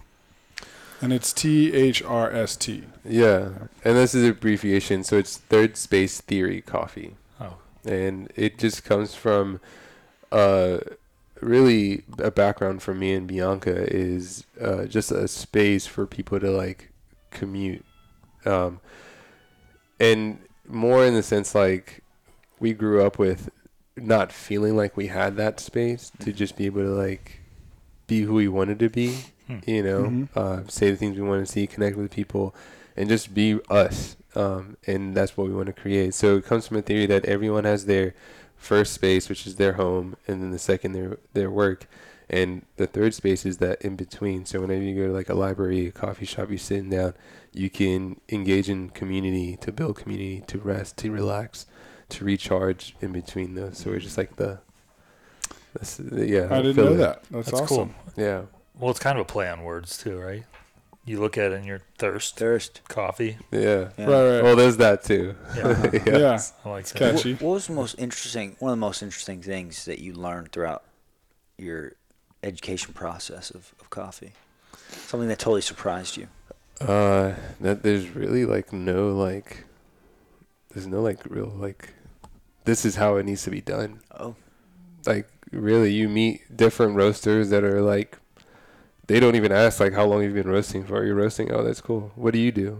[1.02, 2.84] and it's T H R S T.
[3.04, 3.48] Yeah.
[3.84, 7.14] And this is abbreviation, so it's third space theory coffee.
[7.40, 7.54] Oh,
[7.86, 9.60] and it just comes from
[10.32, 10.78] uh
[11.42, 16.50] really a background for me and Bianca is uh just a space for people to
[16.50, 16.90] like
[17.30, 17.84] commute
[18.44, 18.80] um
[19.98, 22.02] and more in the sense like
[22.58, 23.50] we grew up with
[23.96, 27.40] not feeling like we had that space to just be able to like
[28.06, 29.58] be who we wanted to be Hmm.
[29.66, 30.28] you know Mhm.
[30.36, 32.54] uh say the things we want to see connect with people
[32.96, 36.66] and just be us um and that's what we want to create so it comes
[36.68, 38.14] from a theory that everyone has their
[38.60, 41.88] first space which is their home and then the second their their work
[42.28, 45.34] and the third space is that in between so whenever you go to like a
[45.34, 47.12] library a coffee shop you're sitting down
[47.52, 51.66] you can engage in community to build community to rest to relax
[52.08, 54.58] to recharge in between those so it's just like the
[55.74, 56.90] that's yeah I didn't filler.
[56.90, 57.22] know that.
[57.30, 57.94] That's, that's awesome.
[57.94, 57.94] cool.
[58.16, 58.42] yeah
[58.78, 60.44] Well, it's kind of a play on words too, right?
[61.10, 62.80] You look at it and you're thirst Thirst.
[62.88, 63.36] coffee.
[63.50, 64.04] yeah Yeah.
[64.06, 64.42] Right, right.
[64.44, 66.40] well there's that too Yeah, yeah.
[66.64, 66.98] I like It's that.
[67.14, 67.32] catchy.
[67.34, 68.56] What, what was the most interesting?
[68.60, 70.84] One of the most interesting things that you learned throughout
[71.58, 71.92] your
[72.42, 74.32] education process of, of coffee.
[75.08, 76.28] Something that totally surprised you.
[76.80, 79.64] Uh, that there's really like no like,
[80.72, 81.92] there's no like real like,
[82.64, 84.00] this is how it needs to be done.
[84.18, 84.36] Oh,
[85.06, 88.16] Like really, you meet different roasters that are like,
[89.10, 91.04] they don't even ask like how long you've been roasting for.
[91.04, 91.50] You're roasting.
[91.52, 92.12] Oh, that's cool.
[92.14, 92.70] What do you do?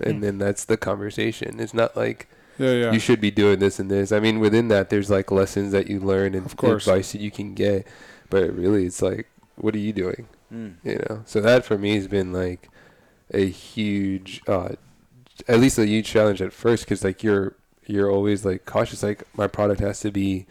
[0.00, 0.20] And Hmm.
[0.24, 1.60] then that's the conversation.
[1.60, 2.26] It's not like
[2.58, 2.92] Yeah, yeah.
[2.92, 4.12] you should be doing this and this.
[4.12, 6.86] I mean, within that, there's like lessons that you learn and Of course.
[6.86, 7.86] advice that you can get,
[8.28, 10.26] but really, it's like, what are you doing?
[10.52, 10.74] mm.
[10.82, 12.68] you know so that for me has been like
[13.32, 14.70] a huge uh
[15.46, 17.54] at least a huge challenge at first because like you're
[17.86, 20.46] you're always like cautious like my product has to be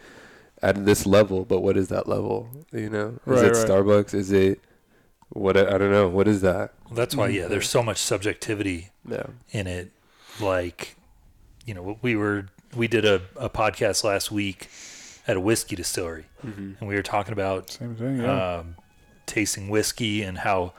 [0.62, 3.66] at this level but what is that level you know is Right, it right.
[3.68, 4.60] starbucks is it
[5.30, 8.90] what i don't know what is that Well, that's why, yeah, there's so much subjectivity
[9.08, 9.90] yeah in it.
[10.40, 10.96] Like,
[11.66, 14.68] you know, we were we did a, a podcast last week
[15.26, 16.72] at a whiskey distillery, mm-hmm.
[16.78, 18.20] and we were talking about Same thing.
[18.20, 18.58] Yeah.
[18.58, 18.76] um,
[19.26, 20.72] tasting whiskey and how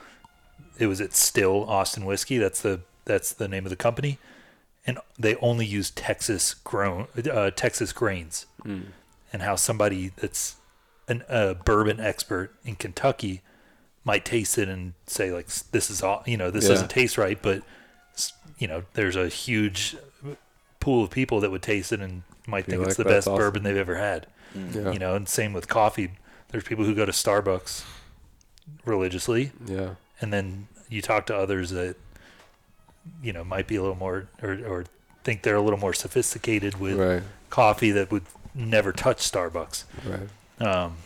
[0.80, 2.38] it was at Still Austin Whiskey.
[2.38, 4.18] That's the that's the name of the company,
[4.88, 8.46] and they only use Texas grown uh, Texas grains.
[8.66, 8.86] mm.
[9.34, 10.56] And how somebody that's
[11.08, 13.42] an, a bourbon expert in Kentucky
[14.04, 16.70] might taste it and say like this is all you know this Yeah.
[16.70, 17.62] doesn't taste right, but
[18.58, 19.96] you know there's a huge
[20.80, 23.28] pool of people that would taste it and might Be think like, it's the best
[23.28, 24.28] awesome." bourbon they've ever had.
[24.58, 24.76] Mm.
[24.76, 24.92] yeah.
[24.92, 26.12] You know and same with coffee.
[26.50, 27.84] There's people who go to starbucks
[28.86, 29.52] religiously.
[29.66, 29.96] Yeah.
[30.20, 31.96] And then you talk to others that
[33.24, 34.86] you know might be a little more or, or
[35.24, 37.24] think they're a little more sophisticated with right.
[37.50, 38.24] coffee that would
[38.56, 39.84] never touch starbucks.
[40.06, 40.68] Right.
[40.68, 40.98] Um,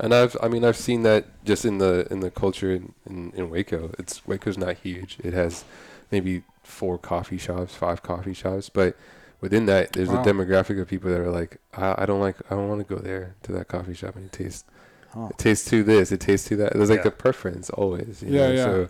[0.00, 3.32] and I've, I mean, I've seen that just in the in the culture in, in,
[3.34, 3.92] in Waco.
[3.98, 5.18] It's Waco's not huge.
[5.22, 5.64] It has
[6.10, 8.96] maybe four coffee shops, five coffee shops, but
[9.40, 10.22] within that, there's Wow.
[10.22, 12.94] a demographic of people that are like, I, I don't like, I don't want to
[12.94, 14.64] go there to that coffee shop and it tastes,
[15.12, 15.28] Huh.
[15.30, 16.72] it tastes to this, it tastes to that.
[16.74, 17.08] There's like Yeah.
[17.08, 18.22] a preference always.
[18.22, 18.52] You Yeah, know?
[18.52, 18.64] yeah.
[18.64, 18.88] So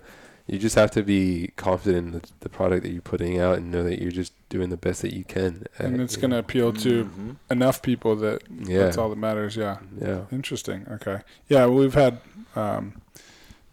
[0.52, 3.70] you just have to be confident in the, the product that you're putting out and
[3.70, 5.64] know that you're just doing the best that you can.
[5.78, 7.36] at and it's going to appeal to Mhm.
[7.50, 9.54] enough people that yeah, that's all that matters.
[9.56, 9.78] Yeah.
[10.00, 10.86] yeah, Interesting.
[10.90, 11.20] Okay.
[11.48, 12.18] Yeah, well, we've had,
[12.56, 13.00] um,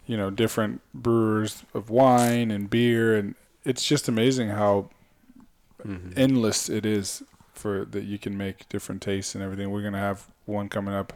[0.05, 3.33] you know, different brewers of wine and beer, and
[3.65, 4.89] it's just amazing how
[5.85, 6.13] Mhm.
[6.15, 9.71] endless it is for that you can make different tastes and everything.
[9.71, 11.13] We're gonna have one coming up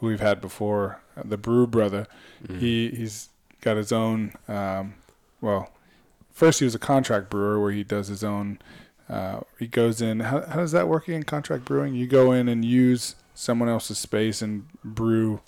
[0.00, 2.06] who we've had before, uh, the Brew Brother.
[2.48, 2.58] Mhm.
[2.58, 3.28] He he's
[3.60, 4.32] got his own.
[4.48, 4.94] Um,
[5.44, 5.70] well,
[6.32, 8.58] first he was a contract brewer where he does his own.
[9.08, 10.20] Uh, he goes in.
[10.20, 11.94] How, how does that work in contract brewing?
[11.94, 15.40] You go in and use someone else's space and brew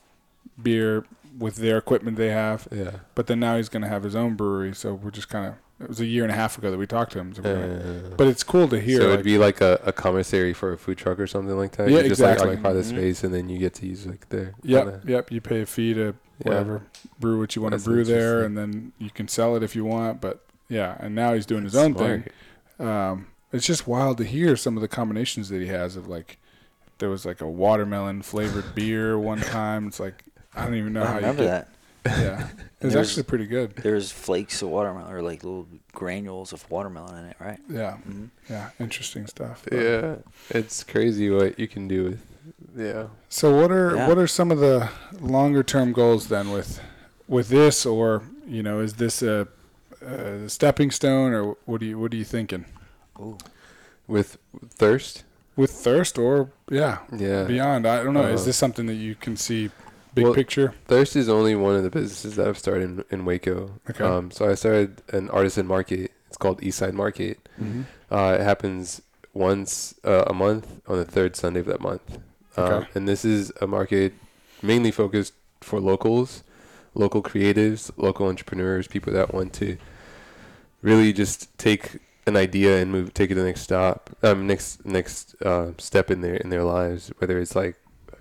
[0.63, 1.05] beer
[1.39, 2.69] with their equipment they have.
[2.71, 2.91] yeah.
[3.15, 4.75] But then now he's going to have his own brewery.
[4.75, 5.55] So we're just kind of.
[5.79, 7.35] It was a year and a half ago that we talked to him.
[7.35, 8.99] So Uh, but it's cool to hear.
[9.01, 11.91] so it'd be like a, a commissary for a food truck or something like that.
[11.91, 12.49] Yeah, you just exactly.
[12.49, 12.89] like occupy the Mhm.
[12.89, 15.31] space and then you get to use like their Yep, kinda- yep.
[15.33, 16.49] You pay a fee to Yeah.
[16.51, 16.83] whatever
[17.19, 19.85] brew what you want to brew there, and then you can sell it if you
[19.85, 20.21] want.
[20.21, 22.25] But yeah, and now he's doing his own Smart.
[22.79, 22.87] thing.
[22.87, 26.39] Um, it's just wild to hear some of the combinations that he has of like
[26.99, 29.87] there was like a watermelon flavored beer one time.
[29.87, 31.69] It's like I don't even know I how remember you that.
[32.05, 32.49] Yeah,
[32.81, 33.75] it was actually pretty good.
[33.77, 37.59] There's flakes of watermelon or like little granules of watermelon in it, right?
[37.69, 39.65] Yeah, hmm yeah, interesting stuff.
[39.69, 40.17] But Yeah,
[40.51, 42.21] it's crazy what you can do with
[42.77, 43.07] yeah.
[43.29, 44.09] So what are Yeah.
[44.09, 44.89] what are some of the
[45.21, 46.81] longer term goals then with
[47.29, 49.49] with this, or you know, is this a,
[50.01, 52.65] a stepping stone, or what do you what are you thinking
[53.19, 53.39] Ooh.
[54.07, 55.25] With thirst,
[55.57, 57.45] with thirst, or yeah, yeah.
[57.45, 57.87] beyond?
[57.87, 58.27] I don't know.
[58.29, 59.71] is Uh, this something that you can see
[60.15, 60.75] big well, picture?
[60.87, 63.81] Thirst is only one of the businesses that I've started in, in Waco.
[63.91, 64.05] Okay.
[64.05, 66.13] Um, so I started an artisan market.
[66.29, 67.49] It's called Eastside Market.
[67.61, 67.83] Mm-hmm.
[68.15, 69.03] Uh, it happens
[69.35, 72.19] once uh, a month on the third Sunday of that month.
[72.57, 74.15] Um, and this is a market
[74.63, 76.43] mainly focused for locals,
[76.95, 79.77] local creatives, local entrepreneurs, people that want to
[80.83, 84.85] really just take an idea and move, take it to the next stop, um, next
[84.85, 87.13] next uh, step in their in their lives.
[87.19, 87.77] Whether it's like,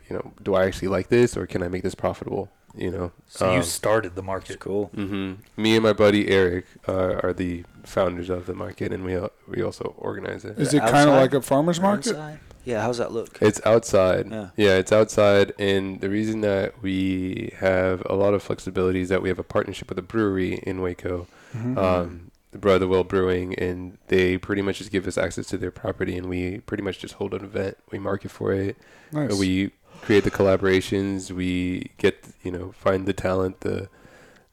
[0.09, 2.49] you know, do I actually like this or can I make this profitable?
[2.77, 3.11] You know.
[3.27, 4.59] So you Um, started the It's market.
[4.59, 4.87] cool.
[4.93, 9.15] hmm Me and my buddy Eric uh, are the founders of the market, and we
[9.15, 10.57] al- we also organize it.
[10.59, 12.07] Is it it kind of like a farmer's market?
[12.07, 12.39] inside?
[12.65, 13.37] Yeah, how's that look?
[13.41, 14.29] It's outside.
[14.31, 14.49] Yeah.
[14.77, 19.29] it's outside, and the reason that we have a lot of flexibility is that we
[19.29, 21.77] have a partnership with a brewery in Waco, Mhm.
[21.77, 26.17] um, the Brotherwell Brewing, and they pretty much just give us access to their property,
[26.17, 27.77] and we pretty much just hold an event.
[27.91, 28.77] We market for it.
[29.11, 29.33] nice.
[29.37, 31.31] We create the collaborations.
[31.31, 33.89] We get you know find the talent, the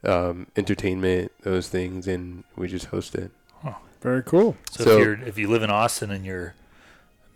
[0.05, 3.31] um, entertainment, those things, and we just host it.
[4.01, 4.57] Very cool.
[4.73, 6.55] So, So- if you're if you live in Austin and you're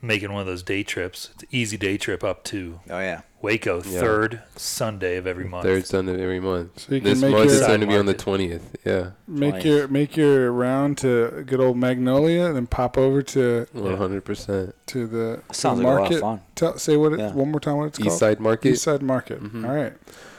[0.02, 3.22] making one of those day trips, it's an easy day trip up to Oh yeah.
[3.42, 4.00] Waco, Yeah.
[4.00, 5.64] third Sunday of every month.
[5.64, 6.80] Third Sunday of every month.
[6.80, 8.18] So you can This make month your- is going to be on the Market.
[8.22, 8.76] twentieth.
[8.84, 9.64] Yeah, Make Nice.
[9.64, 14.24] your make your round to good old Magnolia, and then pop over to one hundred
[14.24, 14.74] percent.
[14.86, 16.14] to the, That sounds the like a lot market.
[16.16, 16.40] of fun.
[16.54, 17.32] Tell, say what it, Yeah.
[17.32, 17.76] one more time.
[17.76, 18.08] What it's called?
[18.08, 18.70] East Side Market.
[18.72, 19.42] East Side Market.
[19.42, 19.68] Mhm.
[19.68, 19.92] All right.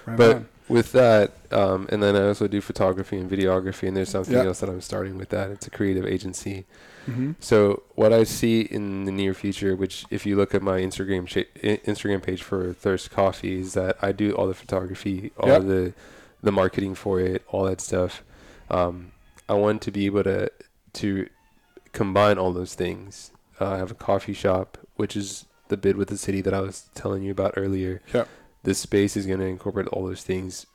[0.06, 0.46] Right But- on.
[0.70, 4.48] With that, um, and then I also do photography and videography, and there's something Yeah.
[4.48, 5.50] else that I'm starting with that.
[5.50, 6.66] It's a creative agency.
[7.08, 7.36] Mhm.
[7.40, 11.26] So what I see in the near future, which if you look at my Instagram
[11.26, 15.62] cha- Instagram page for Thirst Coffee, is that I do all the photography, all Yep.
[15.64, 15.94] the
[16.44, 18.24] the marketing for it, all that stuff.
[18.70, 19.12] Um,
[19.50, 20.52] I want to be able to
[20.94, 21.28] to
[21.94, 23.32] combine all those things.
[23.60, 26.62] Uh, I have a coffee shop, which is the bid with the city that I
[26.62, 28.02] was telling you about earlier.
[28.14, 28.28] Yep.
[28.64, 30.66] This space is going to incorporate all those things.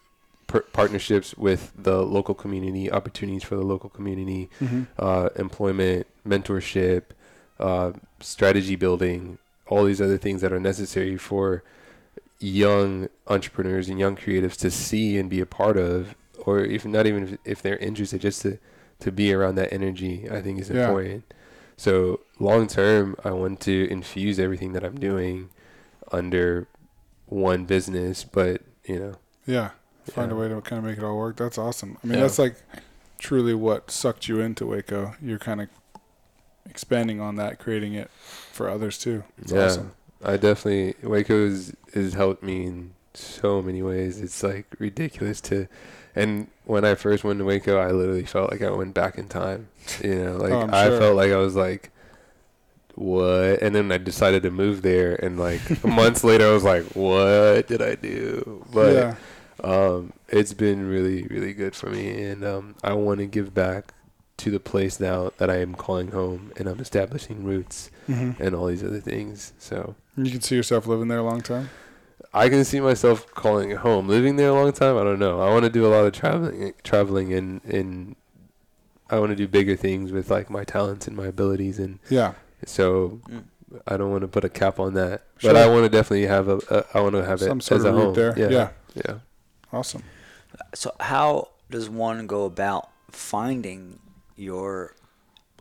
[0.72, 4.86] Partnerships with the local community, opportunities for the local community, Mhm.
[4.98, 7.02] uh, employment, mentorship,
[7.58, 11.62] uh, strategy building, all these other things that are necessary for
[12.40, 17.06] young entrepreneurs and young creatives to see and be a part of, or if not
[17.06, 18.58] even if, if they're interested, just to,
[19.00, 20.86] to be around that energy, I think is Yeah.
[20.86, 21.24] important.
[21.76, 25.50] So long term, I want to infuse everything that I'm doing
[26.10, 26.66] under
[27.26, 29.14] one business, but you know,
[29.46, 29.70] Yeah.
[30.10, 30.36] Find yeah.
[30.36, 31.36] a way to kind of make it all work.
[31.36, 31.96] That's awesome.
[32.02, 32.22] I mean, Yeah.
[32.22, 32.56] that's like
[33.18, 35.14] truly what sucked you into Waco.
[35.22, 35.68] You're kind of
[36.72, 38.10] expanding on that, creating it
[38.50, 39.24] for others too.
[39.38, 39.92] It's yeah, awesome.
[40.24, 44.20] I definitely Waco's has helped me in so many ways.
[44.20, 45.68] It's like ridiculous to,
[46.16, 49.28] and when I first went to Waco, I literally felt like I went back in
[49.28, 49.68] time.
[50.02, 50.98] You know, like Oh, I sure.
[50.98, 51.90] felt like I was like,
[52.94, 53.62] what?
[53.62, 57.66] And then I decided to move there, and like months later, I was like, what
[57.68, 58.64] did I do?
[58.72, 59.16] But yeah.
[59.64, 63.94] um, it's been really, really good for me, and um, I want to give back
[64.42, 68.54] to the place now that I am calling home, and I'm establishing roots hmm and
[68.54, 69.52] all these other things.
[69.58, 69.94] So.
[70.16, 71.70] You can see yourself living there a long time.
[72.34, 74.08] I can see myself calling it home.
[74.08, 75.40] Living there a long time, I don't know.
[75.40, 78.16] I want to do a lot of traveling, traveling, and and
[79.10, 82.32] I want to do bigger things with like my talents and my abilities, and Yeah.
[82.64, 83.44] so Mm.
[83.86, 85.22] I don't want to put a cap on that.
[85.38, 85.52] Sure.
[85.52, 87.80] But I want to definitely have a, a I want to have Some it sort
[87.80, 88.14] as of a route home.
[88.14, 88.34] there.
[88.38, 88.68] Yeah, Yeah.
[89.06, 89.14] yeah.
[89.72, 90.02] Awesome.
[90.74, 93.98] So how does one go about finding
[94.36, 94.94] your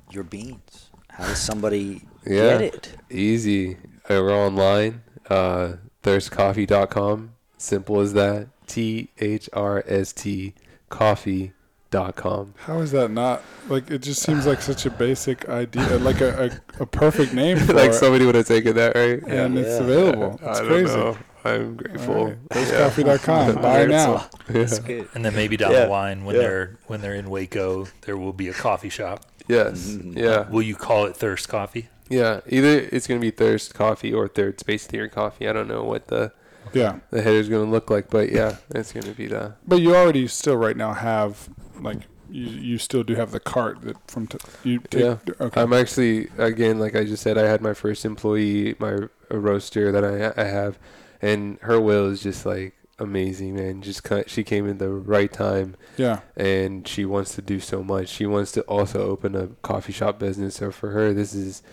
[0.09, 0.89] your beans?
[1.09, 2.57] How does somebody Yeah.
[2.57, 2.95] get it?
[3.09, 3.77] Easy.
[4.09, 5.01] We're online.
[5.29, 7.31] Uh, thirstcoffee.com.
[7.57, 8.47] Simple as that.
[8.67, 10.53] T H R S T
[10.89, 12.53] coffee.com.
[12.65, 13.91] How is that not like?
[13.91, 17.73] It just seems like such a basic idea, like a, a, a perfect name for
[17.73, 19.21] like it, somebody would have taken that, right?
[19.27, 19.83] and it's Yeah.
[19.85, 20.39] available.
[20.43, 21.17] I It's don't crazy.
[21.43, 21.51] Know.
[21.51, 22.25] I'm grateful.
[22.25, 22.37] right.
[22.55, 22.89] Yeah.
[22.89, 23.55] Thirstcoffee.com.
[23.61, 24.29] Buy now.
[24.47, 25.07] That's good.
[25.13, 25.85] And then maybe down Yeah.
[25.85, 26.41] the line, when Yeah.
[26.41, 29.25] they're when they're in Waco, there will be a coffee shop.
[29.47, 29.89] Yes.
[29.91, 30.17] Mhm.
[30.17, 30.49] Yeah.
[30.49, 31.89] Will you call it Thirst Coffee?
[32.09, 32.41] Yeah.
[32.47, 35.47] Either it's gonna be Thirst Coffee or Third Space Theory Coffee.
[35.47, 36.31] I don't know what the
[36.73, 36.99] Yeah.
[37.09, 39.53] the header's gonna look like, but yeah, it's gonna be that.
[39.67, 41.49] But you already still right now have
[41.81, 41.97] like
[42.29, 45.01] you you still do have the cart that from t- you take.
[45.03, 45.15] Yeah.
[45.41, 45.61] Okay.
[45.61, 48.99] I'm actually again, like I just said, I had my first employee, my
[49.29, 50.77] a roaster that I I have,
[51.21, 53.81] and her will is just like amazing, man.
[53.81, 56.19] Just kind she came in the right time, yeah.
[56.35, 58.09] and she wants to do so much.
[58.09, 60.55] She wants to also open a coffee shop business.
[60.55, 61.63] So for her, this is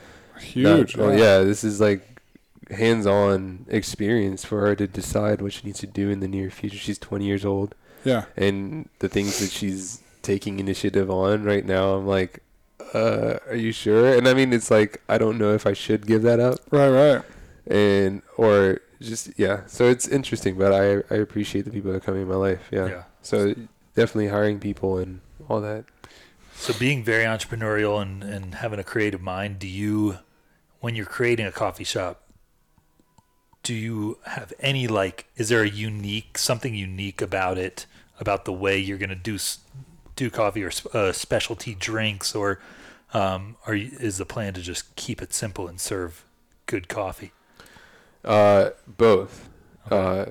[0.41, 0.97] Huge.
[0.97, 2.21] Not- oh yeah, this is like
[2.71, 6.77] hands-on experience for her to decide what she needs to do in the near future.
[6.77, 8.27] She's 20 years old, Yeah.
[8.37, 12.41] and the things that she's taking initiative on right now, I'm like,
[12.95, 14.15] uh, are you sure?
[14.15, 16.89] And I mean, it's like I don't know if I should give that up, Right.
[16.91, 17.23] Right.
[17.67, 19.63] and or just yeah.
[19.67, 22.69] So it's interesting, but I I appreciate the people that come in my life.
[22.71, 22.87] Yeah.
[22.87, 23.03] Yeah.
[23.23, 23.55] So
[23.95, 25.85] definitely hiring people and all that.
[26.55, 30.19] So being very entrepreneurial and, and having a creative mind, do you,
[30.81, 32.23] when you're creating a coffee shop,
[33.63, 37.87] do you have any like, is there a unique, something unique about it,
[38.19, 39.39] about the way you're going to do,
[40.17, 42.61] do coffee or uh, specialty drinks or,
[43.15, 46.25] um, are you, is the plan to just keep it simple and serve
[46.67, 47.31] good coffee?
[48.25, 49.49] Uh, both.
[49.91, 50.27] Uh,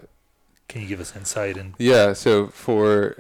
[0.67, 3.17] Can you give us insight and Yeah, so for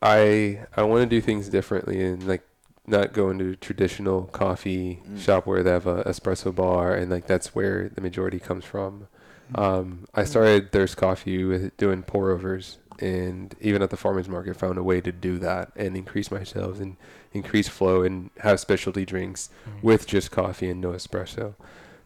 [0.00, 2.42] I I want to do things differently and like
[2.86, 5.18] not go into traditional coffee Mm.
[5.20, 9.06] shop where they have a espresso bar and like that's where the majority comes from.
[9.54, 14.56] Um, I started Thirst Coffee with doing pour overs and even at the farmers market
[14.56, 16.96] found a way to do that and increase my sales and
[17.32, 19.50] increase flow and have specialty drinks
[19.82, 21.54] with just coffee and no espresso.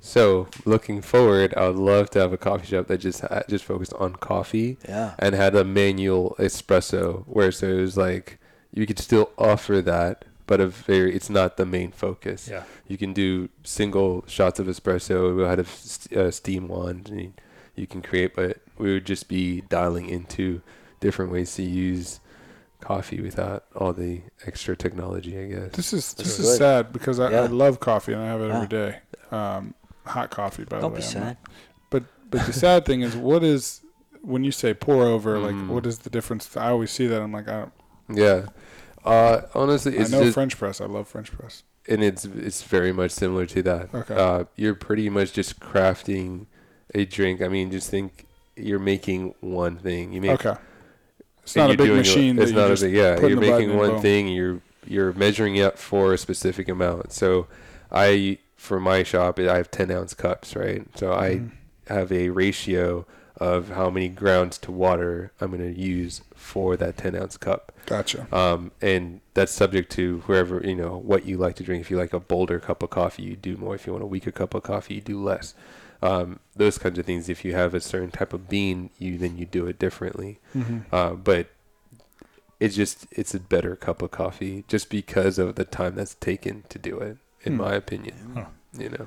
[0.00, 3.64] So looking forward, I would love to have a coffee shop that just ha- just
[3.64, 5.14] focused on coffee Yeah.
[5.18, 8.38] and had a manual espresso where so it was like
[8.72, 12.96] you could still offer that but a very it's not the main focus yeah, you
[12.96, 17.32] can do single shots of espresso we had a st- uh, steam wand and
[17.74, 20.60] you can create but we would just be dialing into
[21.00, 22.20] different ways to use
[22.80, 26.58] coffee without all the extra technology i guess This is That's this is good.
[26.58, 27.40] sad because I, Yeah.
[27.42, 28.54] I love coffee and I have it Yeah.
[28.56, 28.98] every day.
[29.32, 29.74] Um,
[30.06, 31.06] hot coffee, by Don't the way.
[31.06, 31.36] I'm not- sad.
[31.90, 33.80] But but the sad thing is, what is
[34.22, 35.36] when you say pour over?
[35.36, 35.42] Mm.
[35.42, 36.56] Like, what is the difference?
[36.56, 37.20] I always see that.
[37.22, 37.72] I'm like, I, don't,
[38.18, 38.46] yeah
[39.04, 40.80] uh honestly I it's know just French press.
[40.80, 41.62] I love French press.
[41.88, 43.94] and it's it's very much similar to that.
[43.94, 44.14] Okay.
[44.14, 46.46] Uh, you're pretty much just crafting
[46.94, 47.40] a drink.
[47.42, 50.12] I mean, just think you're making one thing.
[50.12, 50.58] You make Okay.
[51.44, 52.38] It's and not a you're big doing it- machine.
[52.40, 53.14] It's that not you a just big yeah.
[53.14, 54.02] put in You're the button making and one boom.
[54.02, 54.28] thing.
[54.28, 57.12] You're you're measuring it for a specific amount.
[57.12, 57.46] So
[57.92, 60.86] I for my shop I have 10 ounce cups, right?
[60.96, 61.50] So I Mhm.
[61.88, 63.06] have a ratio
[63.38, 67.70] of how many grounds to water I'm going to use for that 10 ounce cup.
[67.84, 68.26] Gotcha.
[68.34, 71.82] Um, and that's subject to whoever, you know, what you like to drink.
[71.82, 73.74] If you like a bolder cup of coffee, you do more.
[73.74, 75.54] If you want a weaker cup of coffee, you do less.
[76.02, 77.28] Um, those kinds of things.
[77.28, 80.38] If you have a certain type of bean, you then you do it differently.
[80.54, 81.48] hmm Uh, but
[82.58, 86.64] it's just it's a better cup of coffee just because of the time that's taken
[86.70, 87.58] to do it, in Hmm.
[87.62, 88.14] my opinion.
[88.34, 88.44] Huh.
[88.78, 89.06] You know,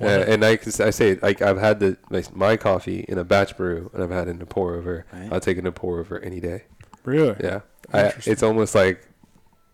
[0.00, 3.24] uh, and I, can- I say like I've had the like, my coffee in a
[3.24, 5.06] batch brew, and I've had it in a pour over.
[5.12, 5.32] Right.
[5.32, 6.64] I'll take it in a pour over any day.
[7.04, 7.34] Really?
[7.42, 7.60] Yeah,
[7.94, 9.06] I, it's almost like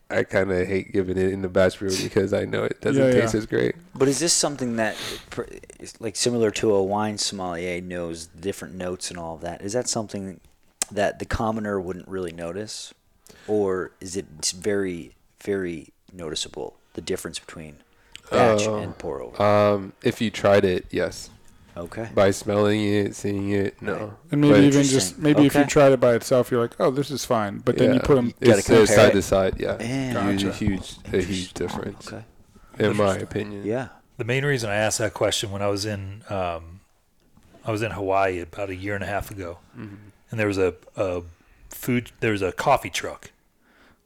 [0.09, 3.03] I kind of hate giving it in the batch brew because I know it doesn't
[3.05, 3.39] Yeah, taste yeah.
[3.39, 3.75] as great.
[3.97, 4.95] But is this something that,
[5.99, 9.61] like similar to a wine sommelier knows the different notes and all of that?
[9.63, 10.39] Is that something
[10.93, 12.95] that the commoner wouldn't really notice,
[13.49, 17.79] or is it very, very noticeable the difference between
[18.31, 18.77] batch Oh.
[18.77, 19.43] and pour over?
[19.43, 21.31] Um, if you tried it, yes.
[21.77, 22.09] okay.
[22.15, 24.15] By smelling it, seeing it, no.
[24.31, 25.23] And maybe But- even just Interesting.
[25.23, 27.59] maybe if you tried it by itself, you're like, oh, this is fine.
[27.59, 28.33] But then you put them.
[28.41, 29.13] Gotta It's uh, side it.
[29.13, 29.77] to side, yeah.
[29.81, 30.31] Yeah.
[30.31, 30.57] Huge, Gotcha.
[30.57, 32.25] huge, a huge difference, Okay.
[32.79, 33.65] in my opinion.
[33.67, 33.89] Yeah.
[34.17, 36.81] The main reason I asked that question when I was in um,
[37.67, 39.97] I was in Hawaii about a year and a half ago, Mhm.
[40.31, 41.23] and there was a, a
[41.69, 43.31] food there was a coffee truck.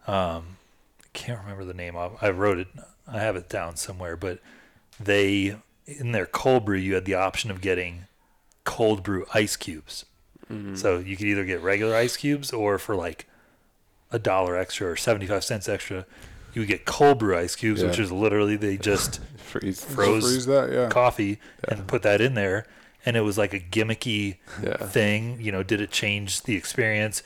[0.09, 0.57] Um,
[1.05, 1.97] I can't remember the name.
[1.97, 2.69] I, I wrote it.
[3.11, 4.17] I have it down somewhere.
[4.17, 4.39] But
[4.99, 8.03] they in their cold brew, you had the option of getting
[8.65, 10.05] cold brew ice cubes.
[10.51, 10.77] Mhm.
[10.79, 13.27] So you could either get regular ice cubes or for like
[14.13, 16.05] a dollar extra or 75 cents extra,
[16.53, 19.85] you would get cold brew ice cubes, which is literally they just freeze.
[19.85, 20.71] froze freeze that.
[20.73, 20.89] Yeah.
[20.89, 21.75] coffee Yeah.
[21.75, 22.67] and put that in there.
[23.07, 24.77] And it was like a gimmicky Yeah.
[24.77, 25.41] thing.
[25.41, 27.23] You know, did it change the experience?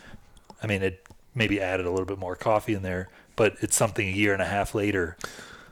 [0.62, 4.06] I mean, it maybe added a little bit more coffee in there, but it's something
[4.08, 5.16] a year and a half later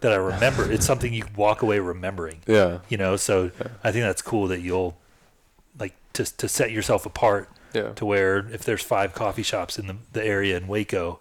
[0.02, 0.70] that I remember.
[0.70, 2.78] it's something you walk away remembering, Yeah.
[2.88, 3.16] you know?
[3.16, 3.68] So Yeah.
[3.82, 4.96] I think that's cool that you'll
[5.78, 7.92] like to, to set yourself apart Yeah.
[7.94, 11.20] to where if there's five coffee shops in the, the area in Waco,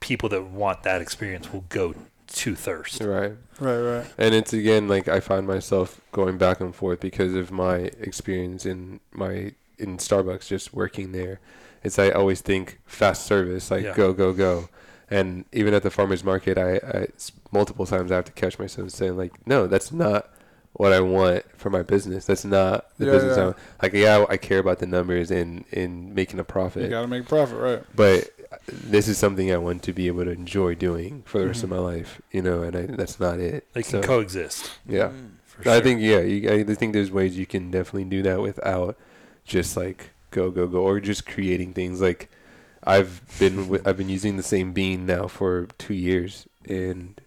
[0.00, 1.94] people that want that experience will go
[2.28, 3.02] to Thirst.
[3.02, 3.32] Right.
[3.60, 3.78] Right.
[3.80, 4.06] Right.
[4.18, 8.66] And it's again like I find myself going back and forth because of my experience
[8.66, 11.40] in my in Starbucks just working there.
[11.82, 13.94] It's I always think fast service, like Yeah.
[13.94, 14.68] go go go.
[15.10, 18.58] And even at the farmers market, I, I s- multiple times I have to catch
[18.58, 20.30] myself saying like, no, that's not
[20.72, 22.24] what I want for my business.
[22.26, 23.36] That's not the Yeah, business.
[23.36, 23.52] yeah.
[23.80, 26.82] I, like yeah, I care about the numbers and in making a profit.
[26.82, 27.82] You got to make profit, right?
[27.94, 28.30] but
[28.68, 31.68] this is something I want to be able to enjoy doing for the rest of
[31.70, 31.76] Mhm.
[31.76, 32.20] my life.
[32.32, 33.66] You know, and I, that's not it.
[33.74, 34.70] They can So, coexist.
[34.86, 35.08] yeah.
[35.10, 35.30] Mm.
[35.46, 38.98] For I think yeah, you, I think there's ways you can definitely do that without
[39.46, 42.00] just like go go go or just creating things.
[42.00, 42.28] Like
[42.86, 47.20] I've been I've been using the same bean now for two years, and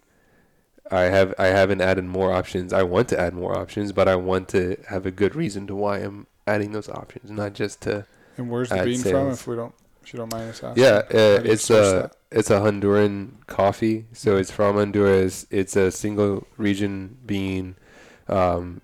[0.91, 2.73] I have I haven't added more options.
[2.73, 5.75] I want to add more options, but I want to have a good reason to
[5.75, 8.05] why I'm adding those options, not just to
[8.37, 9.29] And where's the bean from?
[9.31, 10.83] If we don't, if you don't mind us asking.
[10.83, 11.01] yeah.
[11.13, 12.15] Uh, it's a that?
[12.31, 15.45] it's a Honduran coffee, so it's from Honduras.
[15.49, 17.75] It's a single region bean.
[18.27, 18.81] Um,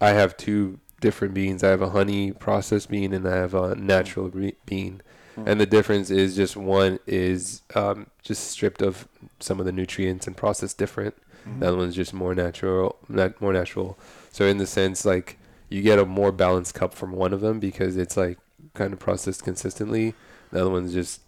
[0.00, 1.64] I have two different beans.
[1.64, 5.02] I have a honey processed bean and I have a natural re- bean.
[5.44, 9.06] And the difference is just one is um, just stripped of
[9.38, 11.14] some of the nutrients and processed different.
[11.46, 11.60] Mm-hmm.
[11.60, 13.98] The other one's just more natural, nat- more natural.
[14.30, 17.60] So in the sense, like you get a more balanced cup from one of them
[17.60, 18.38] because it's like
[18.74, 20.14] kind of processed consistently.
[20.52, 21.20] The other one's just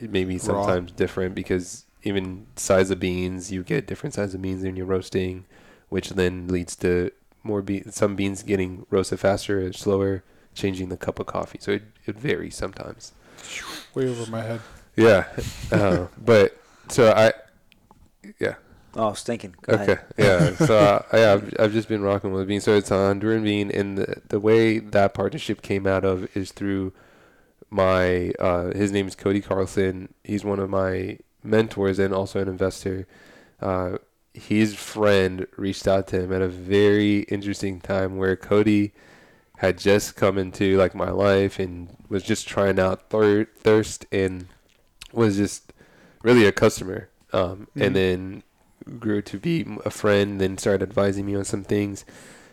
[0.00, 4.76] maybe sometimes different because even size of beans, you get different size of beans when
[4.76, 5.44] you're roasting,
[5.88, 7.10] which then leads to
[7.42, 10.22] more be- some beans getting roasted faster or slower,
[10.54, 11.58] changing the cup of coffee.
[11.60, 13.12] So it, it varies sometimes.
[13.94, 14.60] Way over my head.
[14.96, 15.26] Yeah,
[15.72, 16.56] uh, but
[16.88, 17.32] so I,
[18.38, 18.54] yeah,
[18.96, 19.54] Oh, I was thinking.
[19.62, 20.00] Go okay, ahead.
[20.16, 20.54] yeah.
[20.56, 22.60] So uh, yeah, I've, I've just been rocking with bean.
[22.60, 26.52] So it's a Honduran bean, and the the way that partnership came out of is
[26.52, 26.92] through
[27.70, 30.14] my uh, his name is Cody Carlson.
[30.24, 33.06] He's one of my mentors and also an investor.
[33.60, 33.98] Uh,
[34.34, 38.92] his friend reached out to him at a very interesting time where Cody
[39.58, 44.46] had just come into like my life and was just trying out thir- thirst and
[45.12, 45.72] was just
[46.22, 47.86] really a customer um, Mhm.
[47.86, 48.42] and then
[48.98, 52.04] grew to be a friend then started advising me on some things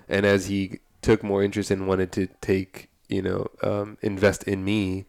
[0.08, 4.64] and as he took more interest and wanted to take you know um, invest in
[4.64, 5.06] me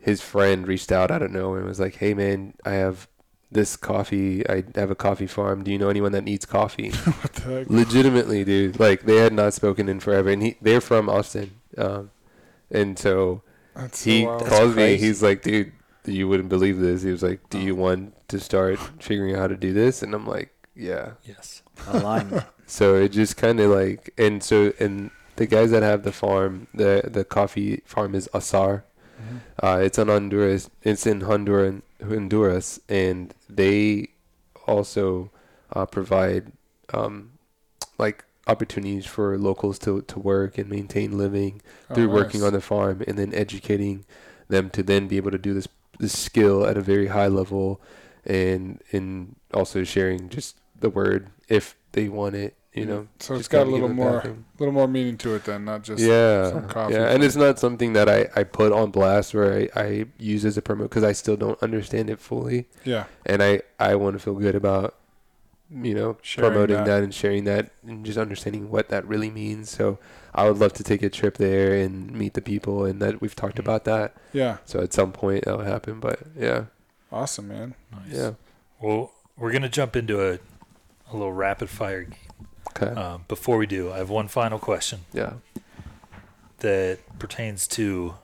[0.00, 3.06] his friend reached out i don't know and was like hey man i have
[3.50, 5.64] this coffee i have a coffee farm.
[5.64, 6.90] Do you know anyone that needs coffee?
[7.22, 7.70] What the heck?
[7.70, 8.78] legitimately dude.
[8.78, 12.10] Like they had not spoken in forever and he they're from austin um
[12.70, 13.42] and so
[13.74, 14.44] That's so he wild.
[14.46, 14.96] calls me.
[14.98, 15.72] he's like dude
[16.04, 17.02] you wouldn't believe this.
[17.02, 20.02] He was like do you want to start figuring out how to do this?
[20.02, 21.12] And i'm like yeah.
[21.24, 21.62] Yes.
[21.88, 22.44] Alignment.
[22.66, 26.66] so it just kind of like and so and the guys that have the farm
[26.74, 28.84] the the coffee farm is asar
[29.18, 29.40] Mhm.
[29.62, 30.70] uh, it's in Honduras.
[30.82, 34.08] It's in Honduran, Honduras, and they
[34.66, 35.30] also
[35.72, 36.52] uh, provide
[36.94, 37.32] um,
[37.98, 42.60] like opportunities for locals to, to work and maintain living Oh, through working on the
[42.60, 44.04] farm, and then educating
[44.48, 47.80] them to then be able to do this this skill at a very high level,
[48.24, 52.57] and and also sharing just the word if they want it.
[52.78, 52.88] You Mm.
[52.88, 55.44] know, So it's just got a little more, back and- little more meaning to it
[55.44, 58.72] than not just yeah, some coffee yeah, and it's not something that I, I put
[58.72, 62.18] on blast or I, I use as a promote because I still don't understand it
[62.20, 63.04] fully, yeah.
[63.26, 64.94] and I, I want to feel good about,
[65.70, 66.86] you know, Sharing promoting that.
[66.86, 67.02] that.
[67.02, 69.68] and sharing that and just understanding what that really means.
[69.70, 69.98] So
[70.34, 73.34] I would love to take a trip there and meet the people, and that we've
[73.36, 74.14] talked about that.
[74.32, 74.58] Yeah.
[74.64, 76.64] So at some point that will happen, but yeah,
[77.10, 77.74] Awesome, man.
[77.92, 78.02] Nice.
[78.12, 78.30] yeah,
[78.80, 80.38] Well, we're gonna jump into a
[81.10, 82.18] a little rapid fire game.
[82.70, 85.34] Okay, Um, before we do, I have one final question yeah,
[86.58, 88.14] that pertains to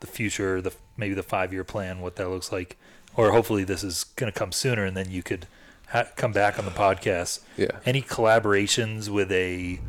[0.00, 2.76] the future, the maybe the five year plan, what that looks like,
[3.16, 5.46] or hopefully this is gonna come sooner, and then you could
[5.88, 7.40] ha- come back on the podcast.
[7.56, 7.78] yeah.
[7.86, 9.80] Any collaborations with a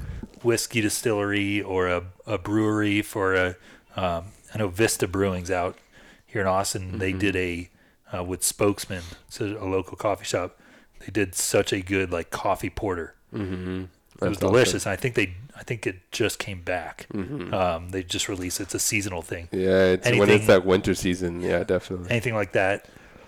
[0.42, 3.48] whiskey distillery or a, a brewery for a?
[3.96, 5.78] Um, I know Vista Brewing's out
[6.26, 7.00] here in Austin.
[7.00, 7.20] They Mhm.
[7.20, 7.70] did a
[8.16, 10.60] uh, with Spokesman, so a local coffee shop.
[11.00, 13.16] They did such a good like coffee porter.
[13.34, 13.84] Mm-hmm.
[14.22, 14.86] It was delicious.
[14.86, 17.08] And I think they, I think it just came back.
[17.14, 17.54] Mm-hmm.
[17.54, 18.62] Um, they just released.
[18.62, 19.50] It's a seasonal thing.
[19.52, 21.42] yeah, it's when it's that winter season.
[21.42, 22.10] Yeah, definitely.
[22.12, 22.86] Anything like that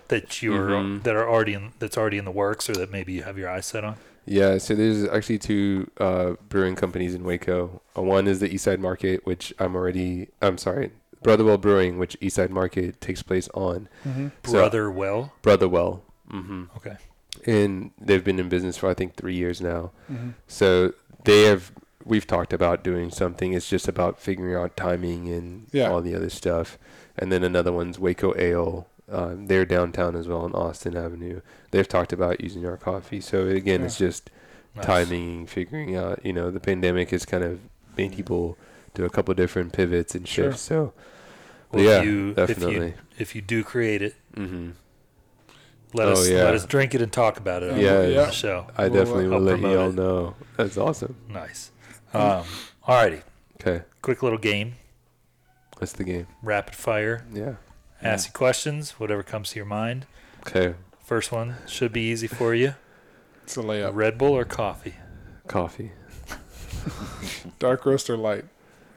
[0.08, 1.02] that you're Mhm.
[1.02, 3.50] that are already in that's already in the works, or that maybe you have your
[3.50, 3.96] eyes set on.
[4.24, 7.82] Yeah, so there's actually two uh, brewing companies in Waco.
[7.96, 10.28] Uh, one is the Eastside Market, which I'm already.
[10.40, 10.92] I'm sorry,
[11.22, 13.88] Brotherwell Brewing, which Eastside Market takes place on.
[14.06, 14.28] Mm-hmm.
[14.44, 16.02] So- Brother, well, Brotherwell.
[16.32, 16.64] Mm-hmm.
[16.76, 16.96] okay.
[17.46, 19.90] And they've been in business for I think three years now.
[20.10, 20.30] Mm-hmm.
[20.46, 20.92] So
[21.24, 21.72] they have.
[22.04, 23.52] We've talked about doing something.
[23.52, 25.90] It's just about figuring out timing and Yeah.
[25.90, 26.78] all the other stuff.
[27.18, 28.86] And then another one's Waco Ale.
[29.10, 31.40] Um, they're downtown as well on Austin Avenue.
[31.72, 33.20] They've talked about using our coffee.
[33.20, 34.30] So again, it's just
[34.76, 34.84] Nice.
[34.86, 37.58] timing, figuring out, you know, the pandemic has kind of
[37.96, 38.56] made people
[38.94, 40.50] do a couple different pivots and Sure.
[40.52, 40.60] shifts.
[40.62, 40.92] So,
[41.72, 42.74] Well, yeah, if you, definitely.
[42.76, 44.70] If you, if you do create it, hmm
[45.96, 46.44] let Oh, us yeah.
[46.44, 47.94] let us drink it and talk about it on, Yeah.
[47.96, 48.24] the- on Yeah.
[48.26, 48.66] the show.
[48.76, 50.34] I We'll, uh, definitely will help let you all know.
[50.56, 51.16] That's awesome.
[51.28, 51.70] Nice.
[52.14, 52.44] Um,
[52.86, 53.22] alrighty,
[53.60, 54.76] Okay, quick little game,
[55.80, 56.26] that's the game.
[56.42, 57.24] rapid fire.
[57.32, 57.54] Yeah.
[58.02, 60.06] Ask you questions, whatever comes to your mind.
[60.46, 60.74] Okay,
[61.04, 62.74] First one should be easy for you.
[63.44, 63.90] It's a layup.
[63.94, 64.94] Red Bull or coffee?
[65.46, 65.92] coffee.
[67.58, 68.44] Dark roast or light?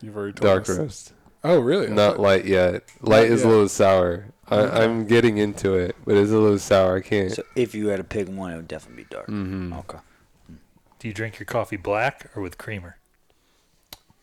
[0.02, 0.78] You've already told Dark us.
[0.78, 1.88] roast, Oh, really?
[1.88, 2.84] Not light yet.
[3.02, 3.48] Light is yet.
[3.48, 4.26] a little sour.
[4.52, 4.84] I, Okay.
[4.84, 6.98] I'm getting into it, but it's a little sour.
[6.98, 7.32] I can't.
[7.32, 9.28] So if you had to pick one, it would definitely be dark.
[9.28, 10.00] hmm Okay.
[11.00, 12.98] Do you drink your coffee black or with creamer?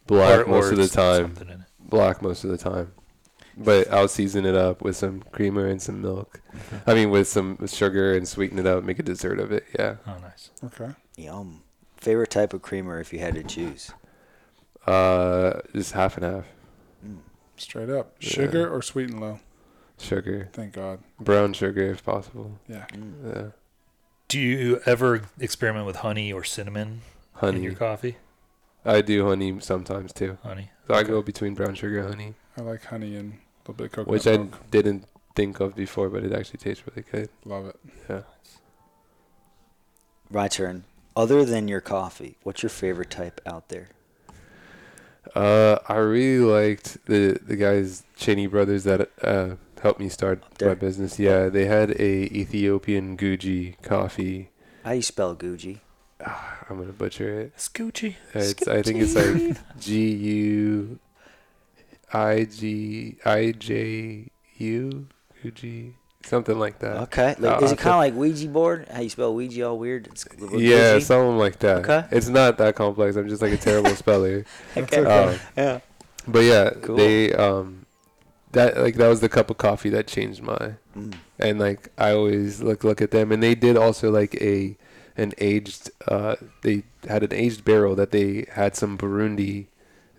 [0.07, 1.23] Black Or- most or of the s- time.
[1.35, 1.67] something in it.
[1.81, 2.93] Black most of the time.
[3.57, 6.41] But I'll season it up with some creamer and some milk.
[6.87, 9.65] I mean, with some sugar and sweeten it up, make a dessert of it.
[9.79, 9.97] Yeah.
[10.07, 10.51] Oh, nice.
[10.63, 10.91] Okay.
[11.17, 11.63] Yum.
[11.97, 13.91] Favorite type of creamer if you had to choose?
[14.87, 16.45] Uh, just half and half
[17.57, 18.15] Straight up.
[18.21, 18.29] Yeah.
[18.29, 19.41] Sugar or sweet and low?
[19.99, 21.01] Sugar, Thank God.
[21.21, 22.59] brown sugar if possible.
[22.69, 22.87] Yeah.
[22.93, 23.13] Mm.
[23.35, 23.47] Yeah.
[24.29, 27.03] Do you ever experiment with honey or cinnamon
[27.35, 27.59] honey.
[27.59, 28.17] in your coffee?
[28.85, 30.39] I do honey sometimes too.
[30.43, 30.71] Honey.
[30.87, 33.37] So I go between brown sugar and honey, I like honey and a
[33.71, 34.71] little bit of coconut which I milk.
[34.71, 37.29] didn't think of before, but it actually tastes really good.
[37.45, 37.77] Love it.
[38.09, 38.23] Yeah.
[40.31, 40.85] My turn.
[41.15, 43.89] Other than your coffee, what's your favorite type out there?
[45.35, 50.75] Uh, I really liked the the guys Cheney brothers that uh helped me start my
[50.75, 51.19] business.
[51.19, 54.51] Yeah, they had a Ethiopian Guji coffee.
[54.85, 55.79] How do you spell Gucci?
[56.69, 57.57] I'm gonna butcher it.
[57.57, 58.17] Scoochie.
[58.35, 60.99] It's, I think it's like G U
[62.13, 65.07] I G I J U
[65.45, 65.93] Guji
[66.27, 66.97] something like that.
[67.03, 67.35] Okay.
[67.39, 68.89] Like, is it kind of like Ouija board?
[68.91, 70.09] How you spell Ouija all weird?
[70.09, 71.79] It's Yeah, something like that.
[71.89, 72.05] Okay.
[72.11, 73.17] It's not that complex.
[73.17, 74.45] I'm just like a terrible speller.
[74.77, 75.05] Okay.
[75.05, 75.81] Um, yeah.
[76.27, 76.97] but yeah, Cool.
[76.97, 77.86] they um
[78.57, 81.13] that like that was the cup of coffee that changed my Mm.
[81.39, 84.77] and like I always look look at them and they did also like a
[85.17, 86.77] an aged uh they
[87.09, 89.67] had an aged barrel that they had some Burundi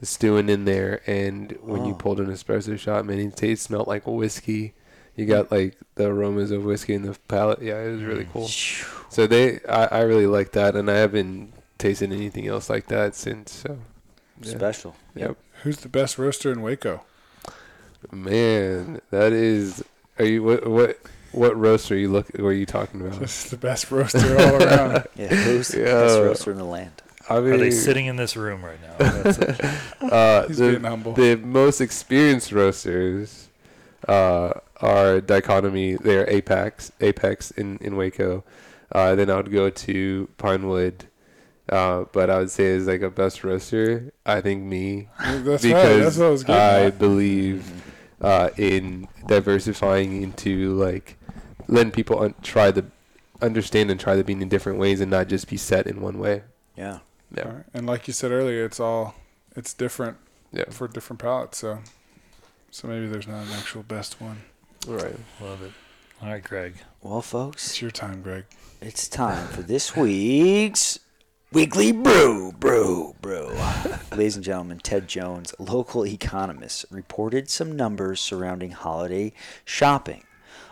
[0.03, 2.01] stewing in there and when you Oh.
[2.03, 4.73] pulled an espresso shot man it tastes smelled like whiskey
[5.15, 8.33] you got like the aromas of whiskey in the palate yeah it was really Mm.
[8.33, 8.47] cool
[9.09, 13.15] so they I, I really like that and I haven't tasted anything else like that
[13.15, 13.79] since so
[14.43, 14.51] yeah.
[14.51, 14.95] Special.
[15.15, 15.35] Yep.
[15.63, 17.01] Who's the best roaster in Waco?
[18.11, 19.83] Man, that is.
[20.19, 20.99] Are you what what
[21.31, 22.27] what roast are you look?
[22.37, 23.19] Were you talking about?
[23.19, 25.05] Just the best roaster all around.
[25.15, 25.27] Yeah.
[25.27, 25.85] Who's the Yeah.
[26.01, 26.91] best roaster in the land?
[27.29, 28.95] I mean, Are they sitting in this room right now?
[28.97, 29.37] That's.
[30.01, 31.13] Uh, He's the, being humble.
[31.13, 33.49] the most experienced roasters
[34.07, 35.95] uh, are Dichotomy.
[35.95, 38.45] They're Apex, Apex in in Waco.
[38.91, 41.05] Uh, then I would go to Pinewood.
[41.69, 45.61] Uh, but I would say as like a best roaster, I think me That's right.
[45.63, 46.97] because That's what I was getting I at.
[46.99, 47.69] believe
[48.21, 51.17] uh, in diversifying into like
[51.67, 52.85] letting people un- try the
[53.41, 56.17] understand and try the bean in different ways and not just be set in one
[56.19, 56.43] way.
[56.75, 56.99] Yeah.
[57.35, 57.63] Yeah, All right.
[57.73, 59.15] And like you said earlier, it's all
[59.55, 60.17] it's different
[60.53, 61.57] yeah, for different palates.
[61.57, 61.79] So,
[62.71, 64.37] so maybe there's not an actual best one.
[64.87, 65.15] all right.
[65.41, 65.73] Love it.
[66.21, 66.75] All right, Greg.
[67.01, 68.45] Well, folks, It's your time, Greg.
[68.81, 70.99] it's time for this week's
[71.51, 73.49] weekly brew, brew, brew.
[74.11, 79.33] Ladies and gentlemen, Ted Jones, local economist, reported some numbers surrounding holiday
[79.63, 80.23] shopping.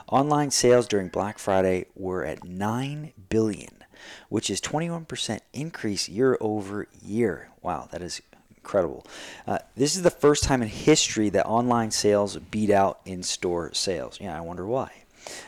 [0.10, 3.84] Online sales during Black Friday were at 9 billion,
[4.30, 7.50] which is 21% increase year over year.
[7.62, 8.22] Wow, that is
[8.58, 9.06] incredible.
[9.48, 14.20] Uh, this is the first time in history that online sales beat out in-store sales.
[14.22, 15.05] Yeah, I wonder why.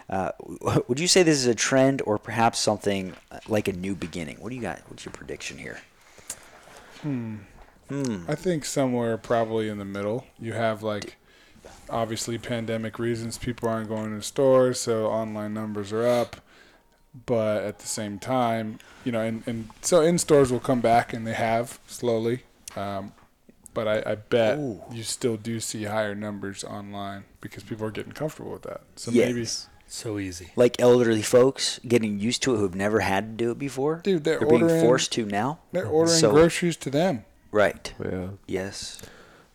[0.09, 0.32] Uh,
[0.88, 4.38] would you say this is a trend or perhaps something uh, like a new beginning?
[4.39, 4.82] What do you got?
[4.88, 5.80] What's your prediction here?
[7.01, 7.38] Hmm.
[8.28, 10.25] I think somewhere probably in the middle.
[10.39, 11.17] You have like
[11.89, 16.38] obviously pandemic reasons people aren't going to stores, so online numbers are up.
[17.25, 21.13] But at the same time, you know, and, and so in stores will come back
[21.13, 22.43] and they have slowly.
[22.75, 23.13] Um,
[23.78, 24.82] but I, I bet Ooh.
[24.91, 28.82] you still do see higher numbers online because people are getting comfortable with that.
[28.95, 29.28] So yes.
[29.28, 29.45] maybe,
[29.88, 30.47] So easy.
[30.55, 34.01] Like elderly folks getting used to it who've never had to do it before.
[34.03, 35.59] dude, they're, They're being forced to now.
[35.73, 37.25] they're ordering So- groceries to them.
[37.51, 37.93] Right.
[38.03, 38.99] Yeah, Yes.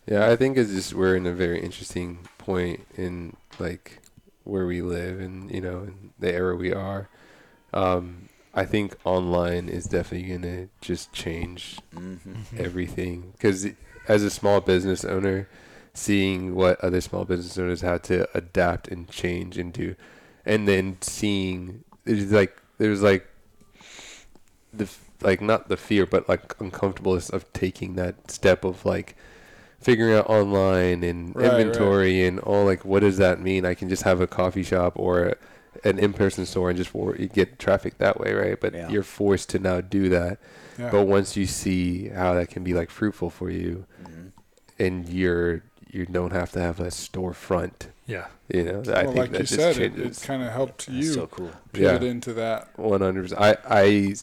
[0.07, 0.31] yeah.
[0.31, 4.03] I think it's just we're in a very interesting point in like
[4.45, 7.09] where we live and you know in the era we are.
[7.75, 12.17] Um, I think online is definitely gonna just change hmm
[12.57, 13.67] everything because
[14.09, 15.49] as a small business owner
[15.95, 19.95] seeing what other small business owners had to adapt and change into
[20.47, 23.27] and then seeing it's like there's like
[24.73, 24.89] the
[25.21, 29.17] like not the fear but like uncomfortableness of taking that step of like
[29.81, 31.61] figuring out online and Right, right.
[31.61, 34.95] inventory and all like what does that mean i can just have a coffee shop
[34.97, 35.37] or
[35.85, 36.93] an in-person store and just
[37.33, 38.89] get traffic that way right but Yeah.
[38.89, 40.39] you're forced to now do that
[40.79, 40.91] Yeah.
[40.91, 44.29] but once you see how that can be like fruitful for you, hmm
[44.79, 48.27] and you're you don't have to have a storefront, Yeah.
[48.49, 50.87] you know, I think like that you just said, it, changes it kind of helped
[50.87, 51.51] That's you so cool.
[51.73, 52.09] pivot Yeah.
[52.09, 52.77] into that.
[52.79, 53.41] one hundred percent.
[53.41, 54.15] I I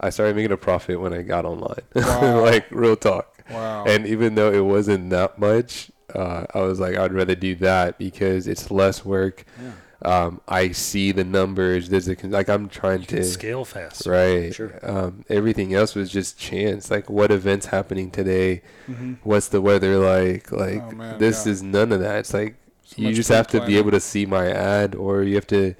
[0.00, 2.42] I started making a profit when I got online, Wow.
[2.42, 3.42] like real talk.
[3.50, 3.84] Wow.
[3.86, 7.98] And even though it wasn't that much, uh, I was like, I'd rather do that
[7.98, 9.44] because it's less work.
[9.60, 9.72] Yeah.
[10.02, 11.88] Um, I see the numbers.
[11.88, 14.06] There's a like I'm trying You can to scale fast.
[14.06, 14.54] right.
[14.54, 14.78] Sure.
[14.82, 16.90] Um, everything else was just chance.
[16.90, 18.62] Like what events happening today?
[18.86, 20.52] hmm What's the weather like?
[20.52, 21.52] Like Oh, man, this yeah.
[21.52, 22.20] is none of that.
[22.20, 25.34] It's like So you just have to be able to see my ad, or you
[25.34, 25.74] have to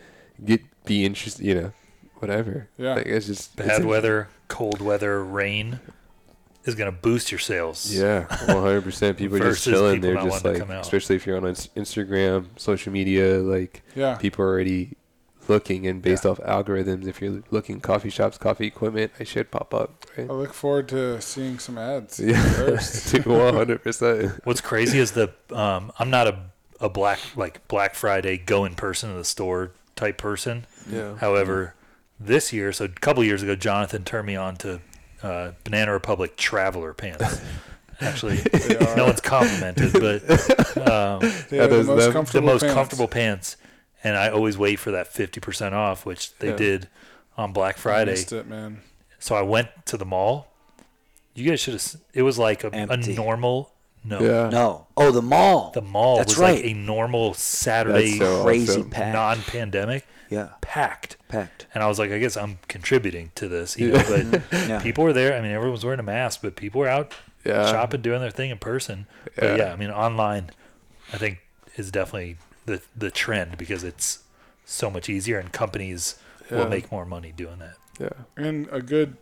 [0.45, 1.47] get be interested.
[1.47, 1.73] You know,
[2.16, 2.69] whatever.
[2.77, 2.95] Yeah.
[2.95, 5.79] Like it's just Bad a- weather, cold weather, rain
[6.69, 7.93] is going to boost your sales.
[7.93, 9.16] Yeah, one hundred percent.
[9.19, 10.01] People are just Versus chilling.
[10.01, 10.83] They're just like, come out.
[10.83, 14.16] especially if you're on Instagram, social media, like Yeah.
[14.16, 14.97] people are already
[15.49, 16.33] looking and based Yeah.
[16.33, 17.07] off algorithms.
[17.09, 20.05] If you're looking coffee shops, coffee equipment, I should pop up.
[20.16, 20.29] Right?
[20.29, 22.21] I look forward to seeing some ads.
[22.21, 23.14] Yeah, First.
[23.27, 24.41] one hundred percent.
[24.45, 26.39] What's crazy is the um, I'm not a
[26.81, 30.66] a black like Black Friday go in person to the store type person.
[30.89, 31.16] Yeah.
[31.16, 31.75] However,
[32.21, 34.81] this year, so a couple years ago, Jonathan turned me on to
[35.23, 37.41] uh, Banana Republic Traveler pants.
[38.01, 38.39] Actually,
[38.97, 40.23] no one's complimented, but
[40.89, 42.75] um, they are the most them- the the comfortable most pants.
[42.75, 43.57] comfortable pants.
[44.05, 46.57] And I always wait for that 50% off, which they Yeah.
[46.57, 46.89] did
[47.37, 48.11] on Black I Friday.
[48.12, 48.83] missed it, man.
[49.19, 50.47] So I went to the mall.
[51.35, 51.97] You guys should have.
[52.14, 53.73] It was like a, a normal.
[54.05, 54.49] No, Yeah.
[54.51, 54.87] No.
[54.97, 55.71] Oh, the mall.
[55.75, 56.57] the mall That's was right.
[56.57, 58.91] like a normal Saturday, so Crazy awesome.
[58.91, 59.13] packed.
[59.15, 61.17] non-pandemic, yeah, packed.
[61.29, 61.67] packed.
[61.75, 64.03] And I was like, I guess I'm contributing to this, you know.
[64.09, 64.81] But Yeah.
[64.83, 65.37] people were there.
[65.37, 67.71] I mean, everyone was wearing a mask, but people were out Yeah.
[67.71, 69.07] shopping, doing their thing in person.
[69.37, 69.57] But Yeah.
[69.57, 70.51] yeah, I mean, online,
[71.13, 71.41] I think
[71.77, 72.37] is definitely
[72.67, 74.21] the the trend because it's
[74.65, 76.17] so much easier, and companies
[76.51, 76.59] Yeah.
[76.59, 77.77] will make more money doing that.
[77.99, 78.25] Yeah.
[78.45, 79.17] And a good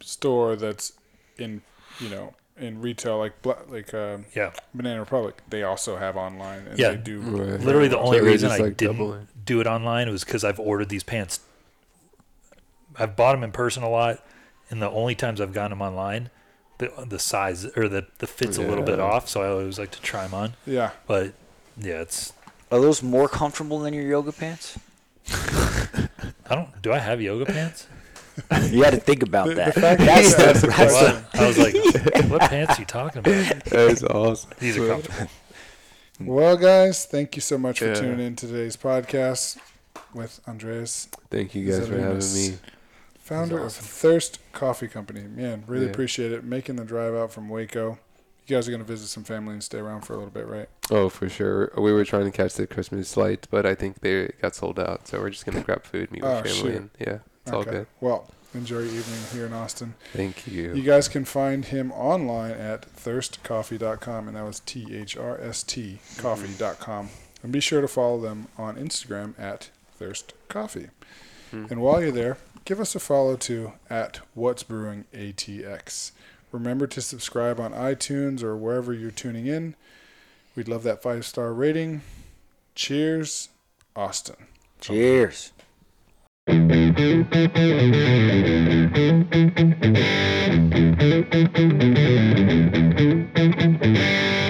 [0.00, 0.92] store that's
[1.38, 1.62] in,
[2.00, 3.34] you know, in retail like
[3.68, 6.90] like uh, Yeah, Banana Republic, they also have online and Yeah.
[6.90, 7.60] they do Right.
[7.60, 9.28] literally the only So reason just, I like, didn't doubling.
[9.44, 11.40] do it online was because I've ordered these pants.
[12.98, 14.24] I've bought them in person a lot,
[14.70, 16.30] and the only times I've gotten them online,
[16.78, 19.90] the the size or the the fit's a little bit off, so I always like
[19.92, 20.54] to try them on.
[20.66, 20.90] Yeah.
[21.06, 21.32] But
[21.76, 22.32] yeah, it's
[22.72, 24.78] Are those more comfortable than your yoga pants?
[25.30, 26.80] I don't.
[26.82, 27.86] Do I have yoga pants?
[28.70, 29.74] You had to think about that.
[29.74, 31.00] the fact that's that- the, that's that's
[31.32, 31.74] the- the, I was like,
[32.30, 33.64] what pants are you talking about?
[33.64, 34.50] That's awesome.
[34.58, 35.30] These are comfortable.
[36.20, 37.94] Well, guys, thank you so much for Yeah.
[37.94, 39.58] tuning in to today's podcast
[40.14, 42.58] with Andreas, Thank you guys for having me.
[43.18, 43.84] founder awesome.
[43.84, 45.22] of Thirst Coffee Company.
[45.22, 45.90] Man, really Yeah.
[45.90, 46.44] appreciate it.
[46.44, 47.98] Making the drive out from Waco.
[48.46, 50.46] You guys are going to visit some family and stay around for a little bit,
[50.46, 50.68] right?
[50.90, 51.70] Oh, for sure.
[51.76, 55.06] We were trying to catch the Christmas lights, but I think they got sold out.
[55.06, 56.74] So we're just gonna grab food, meet with Oh, family, shoot.
[56.74, 57.18] and yeah,
[57.48, 57.86] it's all good.
[58.00, 59.94] Well, enjoy your evening here in Austin.
[60.12, 60.74] Thank you.
[60.74, 65.62] You guys can find him online at thirstcoffee.com, and that was T H R S
[65.62, 67.10] T coffee.com.
[67.42, 70.88] And be sure to follow them on Instagram at Thirst Coffee.
[71.50, 71.66] Hmm.
[71.70, 76.12] And while you're there, give us a follow too at What's Brewing ATX.
[76.50, 79.74] Remember to subscribe on iTunes or wherever you're tuning in.
[80.56, 82.02] We'd love that five star rating.
[82.74, 83.48] Cheers,
[83.94, 84.36] Austin.
[84.80, 85.52] cheers.
[86.98, 87.32] Thank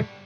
[0.03, 0.18] you.